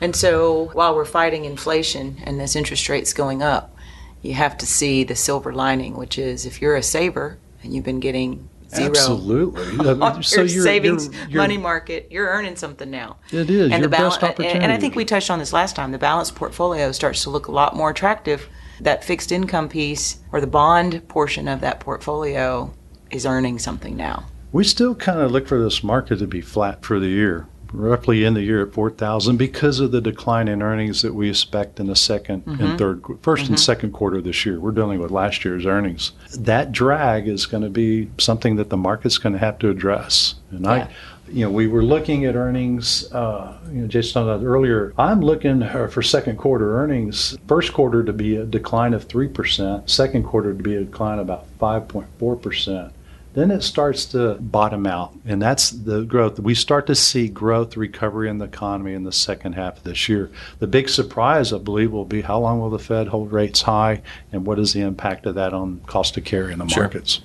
And 0.02 0.16
so 0.16 0.70
while 0.74 0.96
we're 0.96 1.06
fighting 1.06 1.46
inflation 1.46 2.18
and 2.24 2.40
this 2.40 2.56
interest 2.56 2.88
rates 2.88 3.14
going 3.14 3.44
up, 3.44 3.76
you 4.22 4.34
have 4.34 4.58
to 4.60 4.66
see 4.66 5.04
the 5.04 5.16
silver 5.16 5.54
lining, 5.54 5.96
which 5.96 6.18
is 6.18 6.46
if 6.46 6.62
you're 6.62 6.76
a 6.76 6.84
saver 6.84 7.38
and 7.64 7.74
you've 7.74 7.86
been 7.86 8.00
getting 8.00 8.50
zero. 8.70 8.90
Absolutely. 8.90 9.90
On 10.02 10.24
so 10.24 10.42
your 10.42 10.64
savings 10.64 11.08
you're, 11.08 11.30
you're, 11.30 11.42
money 11.42 11.58
market 11.58 12.08
you're 12.12 12.28
earning 12.28 12.56
something 12.56 12.90
now. 12.90 13.18
It 13.32 13.50
is 13.50 13.72
and 13.72 13.84
the 13.84 13.90
best 13.90 14.24
opportunity. 14.24 14.56
And, 14.56 14.64
and 14.66 14.72
i 14.72 14.78
think 14.78 14.96
we 14.96 15.06
touched 15.06 15.30
on 15.30 15.40
this 15.40 15.54
last 15.54 15.76
time 15.76 15.92
the 15.92 15.98
balanced 15.98 16.36
portfolio 16.36 16.92
starts 16.92 17.24
to 17.24 17.30
look 17.30 17.48
a 17.48 17.52
lot 17.52 17.76
more 17.76 17.90
attractive. 17.90 18.48
That 18.82 19.04
fixed 19.04 19.32
income 19.32 19.68
piece 19.68 20.20
or 20.32 20.40
the 20.40 20.48
bond 20.48 21.08
portion 21.08 21.48
of 21.48 21.62
that 21.62 21.80
portfolio 21.80 22.74
is 23.12 23.26
earning 23.26 23.60
something 23.60 23.98
now. 23.98 24.26
We 24.52 24.64
still 24.64 24.96
kind 24.96 25.20
of 25.20 25.32
look 25.32 25.48
for 25.48 25.62
this 25.62 25.84
market 25.84 26.20
to 26.20 26.28
be 26.28 26.42
flat 26.42 26.84
for 26.84 27.00
the 27.00 27.08
year 27.08 27.48
roughly 27.74 28.24
in 28.24 28.34
the 28.34 28.42
year 28.42 28.66
at 28.66 28.74
4,000 28.74 29.38
because 29.38 29.80
of 29.80 29.92
the 29.92 30.02
decline 30.02 30.48
in 30.48 30.62
earnings 30.62 31.02
that 31.02 31.14
we 31.14 31.30
expect 31.30 31.80
in 31.80 31.88
the 31.88 31.94
2nd 31.94 32.44
mm-hmm. 32.44 32.64
and 32.64 32.78
third, 32.78 33.02
1st 33.02 33.18
mm-hmm. 33.22 33.46
and 33.48 33.60
second 33.60 33.92
quarter 33.92 34.22
this 34.22 34.46
year. 34.46 34.60
We're 34.60 34.72
dealing 34.72 35.00
with 35.00 35.12
last 35.12 35.46
year's 35.46 35.66
earnings. 35.66 36.12
That 36.38 36.72
drag 36.72 37.28
is 37.28 37.46
going 37.46 37.64
to 37.64 37.70
be 37.70 38.10
something 38.18 38.56
that 38.58 38.70
the 38.70 38.78
market's 38.78 39.18
going 39.18 39.34
to 39.34 39.40
have 39.40 39.60
to 39.60 39.70
address. 39.70 40.36
And 40.52 40.66
yeah. 40.66 40.72
I, 40.72 40.90
you 41.32 41.46
know, 41.46 41.52
we 41.52 41.68
were 41.68 41.84
looking 41.84 42.26
at 42.26 42.36
earnings. 42.36 43.12
Uh, 43.12 43.58
you 43.72 43.82
know, 43.82 43.88
Jason 43.88 44.26
talked 44.26 44.44
earlier. 44.44 44.94
I'm 44.98 45.22
looking 45.22 45.62
for 45.90 46.02
second 46.02 46.38
quarter 46.38 46.80
earnings. 46.80 47.38
First 47.48 47.74
quarter 47.74 48.04
to 48.04 48.14
be 48.14 48.38
a 48.38 48.46
decline 48.46 48.94
of 48.94 49.04
three 49.04 49.28
percent. 49.28 49.90
Second 49.90 50.24
quarter 50.24 50.54
to 50.54 50.64
be 50.64 50.76
a 50.76 50.84
decline 50.84 51.20
of 51.20 51.26
about 51.26 51.46
five 51.60 51.88
point 51.88 52.08
four 52.18 52.36
percent 52.36 52.94
then 53.34 53.52
it 53.52 53.62
starts 53.62 54.06
to 54.08 54.36
bottom 54.36 54.88
out. 54.88 55.14
And 55.26 55.42
that's 55.42 55.70
the 55.70 56.04
growth. 56.04 56.40
We 56.40 56.56
start 56.56 56.88
to 56.88 56.96
see 56.96 57.28
growth, 57.28 57.78
recovery 57.78 58.30
in 58.30 58.40
the 58.40 58.46
economy 58.46 58.94
in 58.94 59.04
the 59.04 59.12
second 59.12 59.54
half 59.54 59.78
of 59.78 59.84
this 59.84 60.10
year. 60.10 60.32
The 60.60 60.68
big 60.68 60.90
surprise, 60.90 61.54
I 61.54 61.60
believe, 61.60 61.92
will 61.92 62.06
be 62.06 62.22
how 62.22 62.40
long 62.40 62.60
will 62.60 62.70
the 62.70 62.80
Fed 62.80 63.08
hold 63.10 63.32
rates 63.32 63.62
high 63.62 64.02
and 64.32 64.46
what 64.46 64.60
is 64.60 64.74
the 64.74 64.82
impact 64.82 65.26
of 65.26 65.36
that 65.36 65.54
on 65.54 65.82
cost 65.86 66.18
of 66.18 66.26
carry 66.26 66.54
in 66.54 66.60
the 66.60 66.68
sure. 66.68 66.84
markets? 66.84 67.22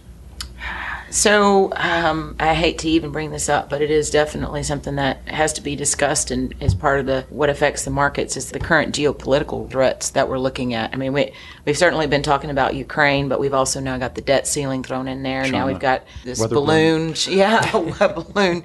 So 1.10 1.72
um, 1.76 2.36
I 2.40 2.54
hate 2.54 2.78
to 2.78 2.88
even 2.88 3.12
bring 3.12 3.30
this 3.30 3.48
up, 3.48 3.70
but 3.70 3.80
it 3.82 3.90
is 3.90 4.10
definitely 4.10 4.62
something 4.62 4.96
that 4.96 5.28
has 5.28 5.52
to 5.54 5.60
be 5.60 5.76
discussed 5.76 6.30
and 6.30 6.54
is 6.60 6.74
part 6.74 7.00
of 7.00 7.06
the 7.06 7.24
what 7.30 7.48
affects 7.50 7.84
the 7.84 7.90
markets 7.90 8.36
is 8.36 8.50
the 8.50 8.58
current 8.58 8.94
geopolitical 8.94 9.70
threats 9.70 10.10
that 10.10 10.28
we're 10.28 10.38
looking 10.38 10.74
at. 10.74 10.92
I 10.92 10.96
mean, 10.96 11.12
we 11.12 11.32
we've 11.64 11.78
certainly 11.78 12.06
been 12.06 12.22
talking 12.22 12.50
about 12.50 12.74
Ukraine, 12.74 13.28
but 13.28 13.38
we've 13.40 13.54
also 13.54 13.80
now 13.80 13.98
got 13.98 14.14
the 14.14 14.22
debt 14.22 14.46
ceiling 14.46 14.82
thrown 14.82 15.08
in 15.08 15.22
there. 15.22 15.44
China. 15.44 15.58
Now 15.58 15.66
we've 15.66 15.78
got 15.78 16.04
this 16.24 16.40
Weather 16.40 16.54
balloon, 16.54 17.12
balloon. 17.12 17.16
yeah, 17.28 17.70
balloon 17.72 18.64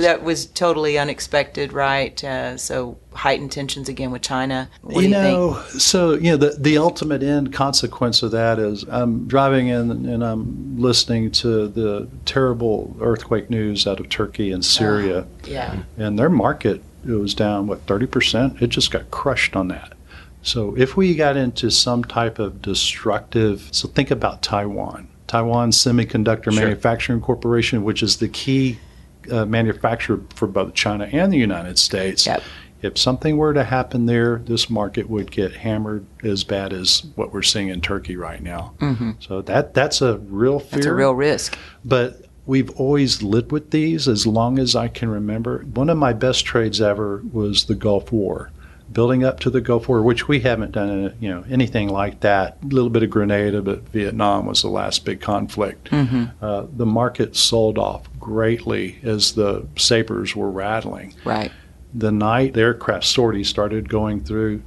that 0.00 0.22
was 0.22 0.46
totally 0.46 0.98
unexpected, 0.98 1.72
right? 1.72 2.22
Uh, 2.22 2.56
so 2.56 2.98
heightened 3.12 3.52
tensions 3.52 3.88
again 3.88 4.10
with 4.10 4.22
China? 4.22 4.68
What 4.82 4.96
you, 4.96 5.02
you 5.02 5.08
know, 5.08 5.54
think? 5.54 5.80
so 5.80 6.14
you 6.14 6.32
know, 6.32 6.36
the 6.36 6.56
the 6.58 6.78
ultimate 6.78 7.22
end 7.22 7.52
consequence 7.52 8.22
of 8.22 8.30
that 8.32 8.58
is 8.58 8.84
I'm 8.84 9.26
driving 9.26 9.68
in 9.68 9.90
and 9.90 10.24
I'm 10.24 10.78
listening 10.78 11.30
to 11.32 11.68
the 11.68 12.08
terrible 12.24 12.96
earthquake 13.00 13.50
news 13.50 13.86
out 13.86 14.00
of 14.00 14.08
Turkey 14.08 14.52
and 14.52 14.64
Syria. 14.64 15.20
Uh, 15.20 15.24
yeah, 15.44 15.82
and 15.96 16.18
their 16.18 16.30
market 16.30 16.82
it 17.06 17.12
was 17.12 17.34
down 17.34 17.66
what 17.66 17.82
30 17.82 18.06
percent. 18.06 18.62
It 18.62 18.68
just 18.68 18.90
got 18.90 19.10
crushed 19.10 19.56
on 19.56 19.68
that. 19.68 19.94
So 20.42 20.74
if 20.76 20.96
we 20.96 21.14
got 21.14 21.36
into 21.36 21.70
some 21.70 22.02
type 22.02 22.38
of 22.38 22.62
destructive, 22.62 23.68
so 23.72 23.88
think 23.88 24.10
about 24.10 24.42
Taiwan. 24.42 25.08
Taiwan 25.26 25.70
Semiconductor 25.70 26.44
sure. 26.44 26.54
Manufacturing 26.54 27.20
Corporation, 27.20 27.84
which 27.84 28.02
is 28.02 28.16
the 28.16 28.28
key 28.28 28.78
uh, 29.30 29.44
manufacturer 29.44 30.20
for 30.34 30.48
both 30.48 30.74
China 30.74 31.08
and 31.12 31.30
the 31.30 31.36
United 31.36 31.78
States. 31.78 32.26
Yep 32.26 32.42
if 32.82 32.98
something 32.98 33.36
were 33.36 33.54
to 33.54 33.64
happen 33.64 34.06
there, 34.06 34.38
this 34.44 34.70
market 34.70 35.08
would 35.08 35.30
get 35.30 35.52
hammered 35.52 36.06
as 36.24 36.44
bad 36.44 36.72
as 36.72 37.04
what 37.14 37.32
we're 37.32 37.42
seeing 37.42 37.68
in 37.68 37.80
Turkey 37.80 38.16
right 38.16 38.42
now. 38.42 38.74
Mm-hmm. 38.78 39.12
So 39.20 39.42
that 39.42 39.74
that's 39.74 40.02
a 40.02 40.18
real 40.18 40.58
fear. 40.58 40.70
That's 40.70 40.86
a 40.86 40.94
real 40.94 41.14
risk. 41.14 41.58
But 41.84 42.26
we've 42.46 42.70
always 42.70 43.22
lived 43.22 43.52
with 43.52 43.70
these 43.70 44.08
as 44.08 44.26
long 44.26 44.58
as 44.58 44.74
I 44.74 44.88
can 44.88 45.08
remember. 45.10 45.60
One 45.74 45.90
of 45.90 45.98
my 45.98 46.12
best 46.12 46.44
trades 46.44 46.80
ever 46.80 47.22
was 47.32 47.64
the 47.64 47.74
Gulf 47.74 48.12
War. 48.12 48.50
Building 48.92 49.22
up 49.22 49.38
to 49.40 49.50
the 49.50 49.60
Gulf 49.60 49.88
War, 49.88 50.02
which 50.02 50.26
we 50.26 50.40
haven't 50.40 50.72
done, 50.72 51.14
you 51.20 51.28
know, 51.28 51.44
anything 51.48 51.90
like 51.90 52.20
that. 52.20 52.58
A 52.64 52.66
little 52.66 52.90
bit 52.90 53.04
of 53.04 53.10
Grenada, 53.10 53.62
but 53.62 53.82
Vietnam 53.90 54.46
was 54.46 54.62
the 54.62 54.68
last 54.68 55.04
big 55.04 55.20
conflict. 55.20 55.90
Mm-hmm. 55.92 56.24
Uh, 56.44 56.66
the 56.76 56.86
market 56.86 57.36
sold 57.36 57.78
off 57.78 58.08
greatly 58.18 58.98
as 59.04 59.34
the 59.34 59.64
sabers 59.76 60.34
were 60.34 60.50
rattling. 60.50 61.14
Right 61.24 61.52
the 61.94 62.12
night 62.12 62.54
the 62.54 62.60
aircraft 62.60 63.04
sortie 63.04 63.44
started 63.44 63.88
going 63.88 64.22
through, 64.22 64.62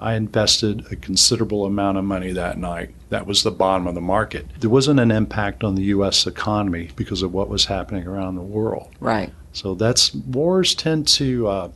I 0.00 0.14
invested 0.14 0.86
a 0.92 0.96
considerable 0.96 1.64
amount 1.64 1.98
of 1.98 2.04
money 2.04 2.32
that 2.32 2.58
night. 2.58 2.94
That 3.10 3.26
was 3.26 3.42
the 3.42 3.50
bottom 3.50 3.86
of 3.86 3.94
the 3.94 4.00
market. 4.00 4.46
There 4.60 4.70
wasn't 4.70 5.00
an 5.00 5.10
impact 5.10 5.64
on 5.64 5.74
the 5.74 5.84
U.S. 5.84 6.26
economy 6.26 6.90
because 6.94 7.22
of 7.22 7.32
what 7.32 7.48
was 7.48 7.64
happening 7.64 8.06
around 8.06 8.36
the 8.36 8.42
world. 8.42 8.88
Right. 9.00 9.32
So 9.52 9.74
that's 9.74 10.14
wars 10.14 10.74
tend 10.74 11.08
to 11.08 11.48
uh, 11.48 11.70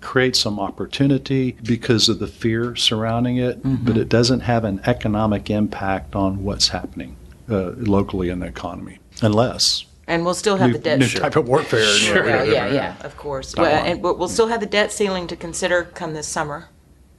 create 0.00 0.36
some 0.36 0.60
opportunity 0.60 1.56
because 1.64 2.08
of 2.08 2.20
the 2.20 2.28
fear 2.28 2.76
surrounding 2.76 3.38
it, 3.38 3.62
mm-hmm. 3.62 3.84
but 3.84 3.96
it 3.96 4.08
doesn't 4.08 4.40
have 4.40 4.64
an 4.64 4.80
economic 4.84 5.50
impact 5.50 6.14
on 6.14 6.44
what's 6.44 6.68
happening 6.68 7.16
uh, 7.50 7.70
locally 7.76 8.28
in 8.28 8.38
the 8.38 8.46
economy, 8.46 8.98
unless 9.22 9.86
And 10.08 10.24
we'll 10.24 10.34
still 10.34 10.56
have 10.56 10.68
new, 10.68 10.72
the 10.74 10.78
debt. 10.78 10.98
new 11.00 11.08
type 11.08 11.34
of 11.36 11.48
warfare. 11.48 11.84
Sure. 11.96 12.22
Well, 12.24 12.46
yeah, 12.46 12.72
yeah, 12.72 12.96
of 13.00 13.16
course. 13.16 13.54
Well, 13.56 13.84
and 13.84 14.00
but 14.00 14.18
we'll 14.18 14.28
still 14.28 14.46
have 14.48 14.60
the 14.60 14.66
debt 14.66 14.92
ceiling 14.92 15.26
to 15.28 15.36
consider 15.36 15.82
come 15.84 16.14
this 16.14 16.28
summer. 16.28 16.68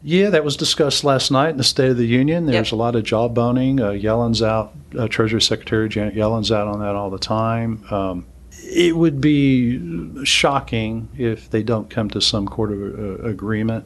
Yeah, 0.04 0.30
that 0.30 0.46
was 0.46 0.56
discussed 0.56 1.04
last 1.04 1.32
night 1.32 1.50
in 1.50 1.58
the 1.58 1.64
State 1.64 1.90
of 1.90 1.98
the 1.98 2.06
Union. 2.06 2.46
There's 2.46 2.68
Yep. 2.68 2.72
a 2.74 2.76
lot 2.76 2.96
of 2.96 3.04
jawboning. 3.04 3.82
Uh, 3.82 3.92
Yellen's 3.92 4.42
out, 4.42 4.74
uh, 4.98 5.08
Treasury 5.08 5.42
Secretary 5.42 5.90
Janet 5.90 6.14
Yellen's 6.14 6.52
out 6.52 6.68
on 6.68 6.80
that 6.80 6.96
all 6.96 7.10
the 7.10 7.18
time. 7.20 7.84
Um, 7.92 8.26
it 8.64 8.96
would 8.96 9.20
be 9.20 10.24
shocking 10.24 11.10
if 11.18 11.50
they 11.50 11.64
don't 11.64 11.90
come 11.90 12.10
to 12.12 12.22
some 12.22 12.48
sort 12.48 12.72
of 12.72 12.80
uh, 12.80 13.24
agreement, 13.28 13.86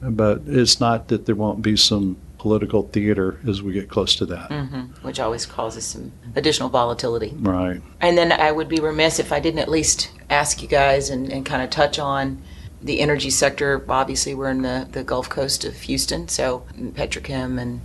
but 0.00 0.42
it's 0.46 0.80
not 0.80 1.08
that 1.08 1.26
there 1.26 1.34
won't 1.34 1.62
be 1.62 1.76
some 1.76 2.16
political 2.40 2.84
theater 2.88 3.38
as 3.46 3.62
we 3.62 3.70
get 3.70 3.90
close 3.90 4.16
to 4.16 4.24
that. 4.24 4.50
hmm 4.50 4.80
which 5.02 5.20
always 5.20 5.44
causes 5.44 5.84
some 5.84 6.10
additional 6.36 6.70
volatility. 6.70 7.34
Right. 7.36 7.82
And 8.00 8.16
then 8.16 8.32
I 8.32 8.50
would 8.50 8.68
be 8.68 8.80
remiss 8.80 9.18
if 9.18 9.30
I 9.30 9.40
didn't 9.40 9.60
at 9.60 9.68
least 9.68 10.10
ask 10.30 10.62
you 10.62 10.68
guys 10.68 11.10
and, 11.10 11.30
and 11.30 11.44
kind 11.44 11.62
of 11.62 11.68
touch 11.68 11.98
on 11.98 12.40
the 12.82 13.00
energy 13.00 13.28
sector. 13.28 13.84
Obviously, 13.88 14.34
we're 14.34 14.48
in 14.48 14.62
the, 14.62 14.88
the 14.90 15.04
Gulf 15.04 15.28
Coast 15.28 15.66
of 15.66 15.74
Houston, 15.82 16.28
so 16.28 16.64
petrochem 16.78 17.60
and 17.60 17.82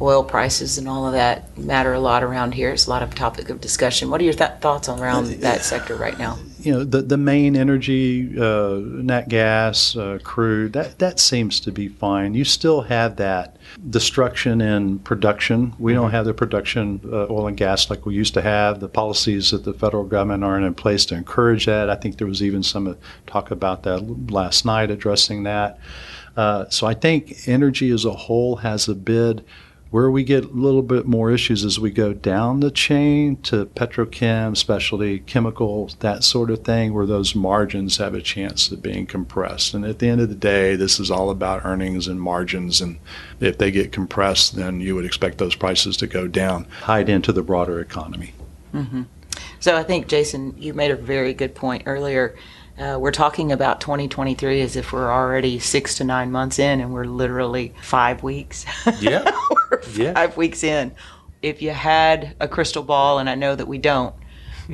oil 0.00 0.22
prices 0.22 0.78
and 0.78 0.88
all 0.88 1.06
of 1.06 1.12
that 1.12 1.56
matter 1.58 1.92
a 1.92 2.00
lot 2.00 2.22
around 2.22 2.52
here. 2.54 2.70
It's 2.70 2.86
a 2.86 2.90
lot 2.90 3.02
of 3.02 3.12
topic 3.14 3.50
of 3.50 3.60
discussion. 3.60 4.08
What 4.10 4.20
are 4.20 4.24
your 4.24 4.34
th- 4.34 4.60
thoughts 4.60 4.88
around 4.88 5.26
that 5.40 5.64
sector 5.64 5.96
right 5.96 6.16
now? 6.18 6.38
You 6.66 6.72
know 6.72 6.82
the 6.82 7.00
the 7.00 7.16
main 7.16 7.54
energy, 7.54 8.36
uh, 8.36 8.80
nat 8.82 9.28
gas, 9.28 9.96
uh, 9.96 10.18
crude 10.24 10.72
that 10.72 10.98
that 10.98 11.20
seems 11.20 11.60
to 11.60 11.70
be 11.70 11.86
fine. 11.86 12.34
You 12.34 12.44
still 12.44 12.82
have 12.82 13.16
that 13.16 13.56
destruction 13.88 14.60
in 14.60 14.98
production. 14.98 15.74
We 15.78 15.92
don't 15.92 16.10
have 16.10 16.24
the 16.24 16.34
production 16.34 17.00
uh, 17.04 17.28
oil 17.30 17.46
and 17.46 17.56
gas 17.56 17.88
like 17.88 18.04
we 18.04 18.16
used 18.16 18.34
to 18.34 18.42
have. 18.42 18.80
The 18.80 18.88
policies 18.88 19.52
that 19.52 19.62
the 19.62 19.74
federal 19.74 20.02
government 20.02 20.42
aren't 20.42 20.66
in 20.66 20.74
place 20.74 21.06
to 21.06 21.14
encourage 21.14 21.66
that. 21.66 21.88
I 21.88 21.94
think 21.94 22.18
there 22.18 22.26
was 22.26 22.42
even 22.42 22.64
some 22.64 22.88
uh, 22.88 22.94
talk 23.28 23.52
about 23.52 23.84
that 23.84 24.32
last 24.32 24.64
night 24.64 24.90
addressing 24.90 25.44
that. 25.44 25.78
Uh, 26.36 26.68
so 26.68 26.88
I 26.88 26.94
think 26.94 27.46
energy 27.46 27.90
as 27.90 28.04
a 28.04 28.12
whole 28.12 28.56
has 28.56 28.88
a 28.88 28.94
bid. 28.96 29.44
Where 29.90 30.10
we 30.10 30.24
get 30.24 30.44
a 30.44 30.48
little 30.48 30.82
bit 30.82 31.06
more 31.06 31.30
issues 31.30 31.64
as 31.64 31.78
we 31.78 31.90
go 31.90 32.12
down 32.12 32.60
the 32.60 32.72
chain 32.72 33.36
to 33.42 33.66
petrochem, 33.66 34.56
specialty 34.56 35.20
chemicals, 35.20 35.96
that 36.00 36.24
sort 36.24 36.50
of 36.50 36.64
thing, 36.64 36.92
where 36.92 37.06
those 37.06 37.36
margins 37.36 37.96
have 37.98 38.12
a 38.12 38.20
chance 38.20 38.70
of 38.70 38.82
being 38.82 39.06
compressed. 39.06 39.74
And 39.74 39.84
at 39.84 40.00
the 40.00 40.08
end 40.08 40.20
of 40.20 40.28
the 40.28 40.34
day, 40.34 40.74
this 40.74 40.98
is 40.98 41.10
all 41.10 41.30
about 41.30 41.64
earnings 41.64 42.08
and 42.08 42.20
margins. 42.20 42.80
And 42.80 42.98
if 43.40 43.58
they 43.58 43.70
get 43.70 43.92
compressed, 43.92 44.56
then 44.56 44.80
you 44.80 44.96
would 44.96 45.04
expect 45.04 45.38
those 45.38 45.54
prices 45.54 45.96
to 45.98 46.06
go 46.06 46.26
down, 46.26 46.66
tied 46.80 47.08
into 47.08 47.32
the 47.32 47.42
broader 47.42 47.80
economy. 47.80 48.34
Mm-hmm. 48.74 49.02
So 49.60 49.76
I 49.76 49.82
think, 49.82 50.08
Jason, 50.08 50.54
you 50.58 50.74
made 50.74 50.90
a 50.90 50.96
very 50.96 51.32
good 51.32 51.54
point 51.54 51.84
earlier. 51.86 52.34
Uh, 52.78 52.98
we're 53.00 53.10
talking 53.10 53.52
about 53.52 53.80
2023 53.80 54.60
as 54.60 54.76
if 54.76 54.92
we're 54.92 55.10
already 55.10 55.58
six 55.58 55.94
to 55.96 56.04
nine 56.04 56.30
months 56.30 56.58
in, 56.58 56.80
and 56.80 56.92
we're 56.92 57.06
literally 57.06 57.72
five 57.82 58.22
weeks. 58.22 58.66
Yeah. 59.00 59.30
we're 59.70 59.80
Yeah. 59.94 60.12
five 60.12 60.36
weeks 60.36 60.62
in. 60.62 60.94
If 61.42 61.62
you 61.62 61.70
had 61.70 62.36
a 62.38 62.46
crystal 62.48 62.82
ball, 62.82 63.18
and 63.18 63.30
I 63.30 63.34
know 63.34 63.54
that 63.54 63.66
we 63.66 63.78
don't, 63.78 64.14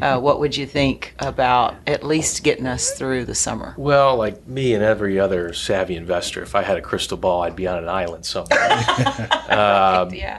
uh, 0.00 0.18
what 0.20 0.40
would 0.40 0.56
you 0.56 0.66
think 0.66 1.14
about 1.20 1.76
at 1.86 2.02
least 2.02 2.42
getting 2.42 2.66
us 2.66 2.90
through 2.92 3.24
the 3.24 3.36
summer? 3.36 3.74
Well, 3.76 4.16
like 4.16 4.48
me 4.48 4.74
and 4.74 4.82
every 4.82 5.20
other 5.20 5.52
savvy 5.52 5.94
investor, 5.94 6.42
if 6.42 6.56
I 6.56 6.62
had 6.62 6.76
a 6.78 6.82
crystal 6.82 7.16
ball, 7.16 7.42
I'd 7.42 7.54
be 7.54 7.68
on 7.68 7.78
an 7.78 7.88
island 7.88 8.26
somewhere. 8.26 8.58
Um, 9.52 10.14
yeah. 10.14 10.38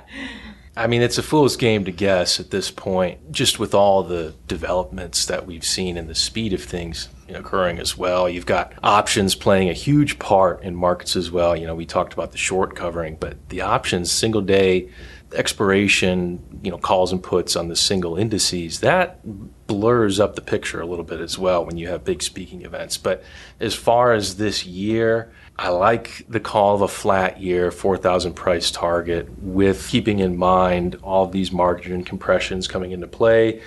I 0.75 0.87
mean, 0.87 1.03
it's 1.03 1.19
a 1.19 1.23
fool's 1.23 1.55
game 1.55 1.85
to 1.85 1.91
guess 1.91 2.39
at 2.39 2.49
this 2.49 2.71
point, 2.71 3.31
just 3.31 3.59
with 3.59 3.75
all 3.75 4.01
the 4.01 4.33
developments 4.47 5.27
that 5.27 5.45
we've 5.45 5.63
seen 5.63 5.97
and 5.97 6.09
the 6.09 6.15
speed 6.15 6.51
of 6.51 6.63
things 6.63 7.09
occurring 7.35 7.79
as 7.79 7.97
well. 7.97 8.29
You've 8.29 8.45
got 8.45 8.73
options 8.83 9.35
playing 9.35 9.69
a 9.69 9.73
huge 9.73 10.19
part 10.19 10.63
in 10.63 10.75
markets 10.75 11.15
as 11.15 11.31
well. 11.31 11.55
You 11.55 11.67
know, 11.67 11.75
we 11.75 11.85
talked 11.85 12.13
about 12.13 12.31
the 12.31 12.37
short 12.37 12.75
covering, 12.75 13.17
but 13.19 13.49
the 13.49 13.61
options, 13.61 14.11
single 14.11 14.41
day 14.41 14.89
expiration, 15.33 16.59
you 16.63 16.71
know, 16.71 16.77
calls 16.77 17.11
and 17.11 17.21
puts 17.21 17.55
on 17.55 17.67
the 17.67 17.75
single 17.75 18.17
indices, 18.17 18.79
that 18.81 19.19
blurs 19.67 20.19
up 20.19 20.35
the 20.35 20.41
picture 20.41 20.81
a 20.81 20.85
little 20.85 21.05
bit 21.05 21.19
as 21.19 21.37
well 21.37 21.65
when 21.65 21.77
you 21.77 21.87
have 21.87 22.03
big 22.03 22.21
speaking 22.21 22.63
events. 22.63 22.97
But 22.97 23.23
as 23.59 23.73
far 23.73 24.13
as 24.13 24.37
this 24.37 24.65
year, 24.65 25.31
I 25.57 25.69
like 25.69 26.25
the 26.29 26.39
call 26.39 26.75
of 26.75 26.81
a 26.81 26.87
flat 26.87 27.41
year, 27.41 27.71
4,000 27.71 28.33
price 28.33 28.71
target, 28.71 29.29
with 29.39 29.87
keeping 29.87 30.19
in 30.19 30.37
mind 30.37 30.95
all 31.03 31.27
these 31.27 31.51
margin 31.51 32.03
compressions 32.03 32.67
coming 32.67 32.91
into 32.91 33.07
play, 33.07 33.61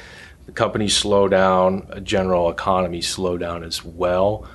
the 0.46 0.52
company 0.52 0.86
slowdown, 0.86 1.86
a 1.90 2.00
general 2.00 2.50
economy 2.50 3.02
slow 3.02 3.36
down 3.36 3.64
as 3.64 3.84
well. 3.84 4.48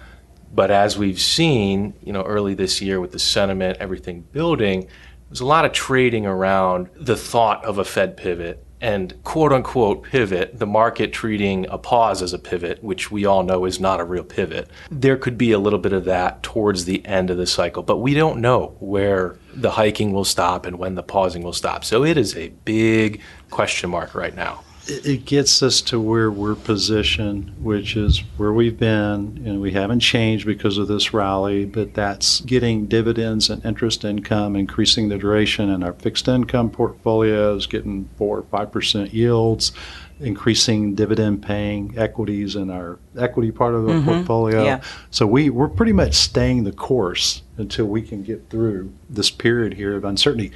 But 0.54 0.71
as 0.71 0.97
we've 0.97 1.19
seen, 1.19 1.93
you 2.01 2.12
know, 2.12 2.23
early 2.23 2.54
this 2.54 2.82
year 2.82 2.99
with 2.99 3.12
the 3.12 3.19
sentiment, 3.19 3.77
everything 3.80 4.21
building, 4.21 4.88
there's 5.30 5.41
a 5.41 5.45
lot 5.45 5.65
of 5.65 5.71
trading 5.71 6.25
around 6.25 6.89
the 6.95 7.15
thought 7.15 7.63
of 7.63 7.77
a 7.77 7.86
Fed 7.86 8.17
pivot 8.17 8.65
and 8.82 9.13
quote 9.23 9.54
unquote 9.54 10.04
pivot, 10.04 10.58
the 10.58 10.65
market 10.65 11.13
treating 11.13 11.67
a 11.69 11.77
pause 11.77 12.21
as 12.21 12.34
a 12.34 12.39
pivot, 12.39 12.84
which 12.84 13.12
we 13.12 13.25
all 13.25 13.43
know 13.43 13.65
is 13.65 13.80
not 13.80 13.99
a 13.99 14.04
real 14.04 14.23
pivot. 14.23 14.69
There 14.89 15.17
could 15.17 15.38
be 15.38 15.51
a 15.51 15.60
little 15.60 15.77
bit 15.77 15.93
of 15.93 16.06
that 16.06 16.41
towards 16.41 16.86
the 16.86 17.06
end 17.06 17.30
of 17.30 17.38
the 17.38 17.45
cycle, 17.45 17.84
but 17.84 17.97
we 17.97 18.15
don't 18.15 18.41
know 18.41 18.75
where 18.80 19.38
the 19.54 19.71
hiking 19.71 20.12
will 20.12 20.25
stop 20.25 20.65
and 20.65 20.80
when 20.80 20.95
the 20.95 21.04
pausing 21.04 21.43
will 21.43 21.54
stop. 21.54 21.86
So 21.86 22.04
it 22.04 22.17
is 22.17 22.36
a 22.36 22.49
big 22.65 23.21
question 23.51 23.91
mark 23.91 24.15
right 24.15 24.36
now. 24.36 24.63
It 24.88 25.26
gets 25.26 25.62
us 25.62 25.82
to 25.82 26.00
where 26.00 26.32
we're 26.32 26.56
positioned, 26.56 27.54
which 27.62 27.96
is 27.96 28.20
where 28.38 28.52
we've 28.52 28.78
been, 28.80 29.41
and 29.46 29.62
we 29.62 29.72
haven't 29.72 30.00
changed 30.00 30.46
because 30.46 30.78
of 30.78 30.88
this 30.88 31.13
rally, 31.13 31.65
but 31.65 31.94
that's 31.94 32.41
getting 32.41 32.88
dividends 32.88 33.50
and 33.50 33.63
interest 33.63 34.04
income, 34.04 34.56
increasing 34.56 35.10
the 35.10 35.17
duration 35.17 35.70
in 35.70 35.84
our 35.84 35.94
fixed 35.94 36.28
income 36.28 36.70
portfolios, 36.70 37.67
getting 37.67 38.10
four 38.17 38.39
or 38.39 38.44
five 38.44 38.72
percent 38.72 39.13
yields, 39.13 39.72
increasing 40.20 40.96
dividend 40.96 41.44
paying 41.44 41.94
equities 41.98 42.56
in 42.56 42.70
our 42.70 43.00
equity 43.17 43.52
part 43.52 43.76
of 43.76 43.86
the 43.86 43.94
mm-hmm. 43.94 44.10
portfolio. 44.10 44.63
yeah. 44.63 44.82
So 45.10 45.26
we, 45.28 45.50
we're 45.50 45.70
pretty 45.70 45.94
much 45.94 46.13
staying 46.13 46.63
the 46.63 46.72
course 46.72 47.44
until 47.58 47.86
we 47.86 48.02
can 48.02 48.24
get 48.24 48.50
through 48.50 48.94
this 49.10 49.30
period 49.30 49.74
here 49.74 49.96
of 49.96 50.06
uncertainty. 50.06 50.52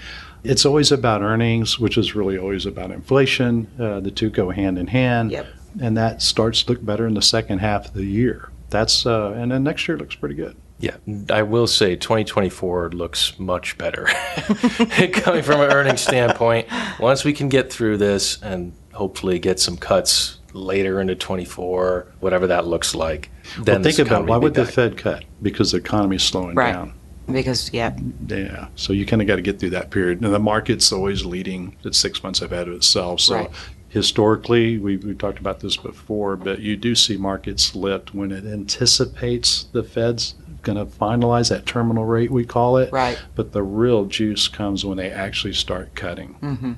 It's 0.45 0.65
always 0.65 0.91
about 0.91 1.21
earnings, 1.21 1.79
which 1.79 1.97
is 1.97 2.15
really 2.15 2.37
always 2.37 2.65
about 2.65 2.91
inflation. 2.91 3.67
Uh, 3.79 3.99
the 3.99 4.11
two 4.11 4.29
go 4.29 4.49
hand 4.51 4.77
in 4.77 4.87
hand. 4.87 5.31
Yep. 5.31 5.47
And 5.81 5.97
that 5.97 6.21
starts 6.21 6.63
to 6.63 6.71
look 6.73 6.85
better 6.85 7.05
in 7.07 7.13
the 7.15 7.21
second 7.21 7.59
half 7.59 7.87
of 7.87 7.93
the 7.93 8.05
year. 8.05 8.49
That's 8.69 9.05
uh, 9.05 9.31
and 9.31 9.51
then 9.51 9.63
next 9.63 9.87
year 9.87 9.97
looks 9.97 10.15
pretty 10.15 10.35
good. 10.35 10.55
Yeah, 10.77 10.97
I 11.29 11.41
will 11.43 11.67
say 11.67 11.95
2024 11.95 12.89
looks 12.91 13.39
much 13.39 13.77
better 13.77 14.05
coming 15.13 15.41
from 15.41 15.61
an 15.61 15.71
earnings 15.71 16.01
standpoint. 16.01 16.67
Once 16.99 17.23
we 17.23 17.31
can 17.31 17.47
get 17.47 17.71
through 17.71 17.97
this 17.97 18.41
and 18.41 18.73
hopefully 18.93 19.39
get 19.39 19.57
some 19.59 19.77
cuts 19.77 20.39
later 20.51 20.99
into 20.99 21.15
24, 21.15 22.07
whatever 22.19 22.47
that 22.47 22.67
looks 22.67 22.93
like, 22.93 23.29
then 23.57 23.75
Well, 23.81 23.83
think 23.83 23.99
about 23.99 24.07
economy 24.23 24.29
why 24.29 24.35
will 24.37 24.41
be 24.41 24.59
would 24.59 24.67
the. 24.67 24.71
Fed 24.71 24.97
cut? 24.97 25.23
Because 25.41 25.71
the 25.71 25.77
economy's 25.77 26.23
slowing 26.23 26.55
Right. 26.55 26.73
down. 26.73 26.93
Because, 27.31 27.73
yeah, 27.73 27.95
Yeah. 28.27 28.67
So 28.75 28.93
you 28.93 29.05
kind 29.05 29.21
of 29.21 29.27
got 29.27 29.37
to 29.37 29.41
get 29.41 29.59
through 29.59 29.71
that 29.71 29.89
period. 29.89 30.21
And 30.21 30.33
the 30.33 30.39
market's 30.39 30.91
always 30.91 31.25
leading 31.25 31.75
at 31.85 31.95
six 31.95 32.21
months 32.23 32.41
ahead 32.41 32.67
of 32.67 32.73
itself. 32.75 33.19
So 33.21 33.35
Right. 33.35 33.51
historically, 33.89 34.77
we, 34.77 34.97
we 34.97 35.15
talked 35.15 35.39
about 35.39 35.59
this 35.61 35.75
before, 35.77 36.35
but 36.35 36.59
you 36.59 36.75
do 36.77 36.93
see 36.95 37.17
markets 37.17 37.75
lift 37.75 38.13
when 38.13 38.31
it 38.31 38.45
anticipates 38.45 39.63
the 39.71 39.83
Fed's 39.83 40.35
going 40.61 40.77
to 40.77 40.85
finalize 40.85 41.49
that 41.49 41.65
terminal 41.65 42.05
rate, 42.05 42.31
we 42.31 42.43
call 42.45 42.77
it. 42.77 42.91
right. 42.91 43.19
But 43.35 43.51
the 43.53 43.63
real 43.63 44.05
juice 44.05 44.47
comes 44.47 44.83
when 44.85 44.97
they 44.97 45.09
actually 45.11 45.53
start 45.53 45.93
cutting. 45.95 46.33
hmm 46.41 46.73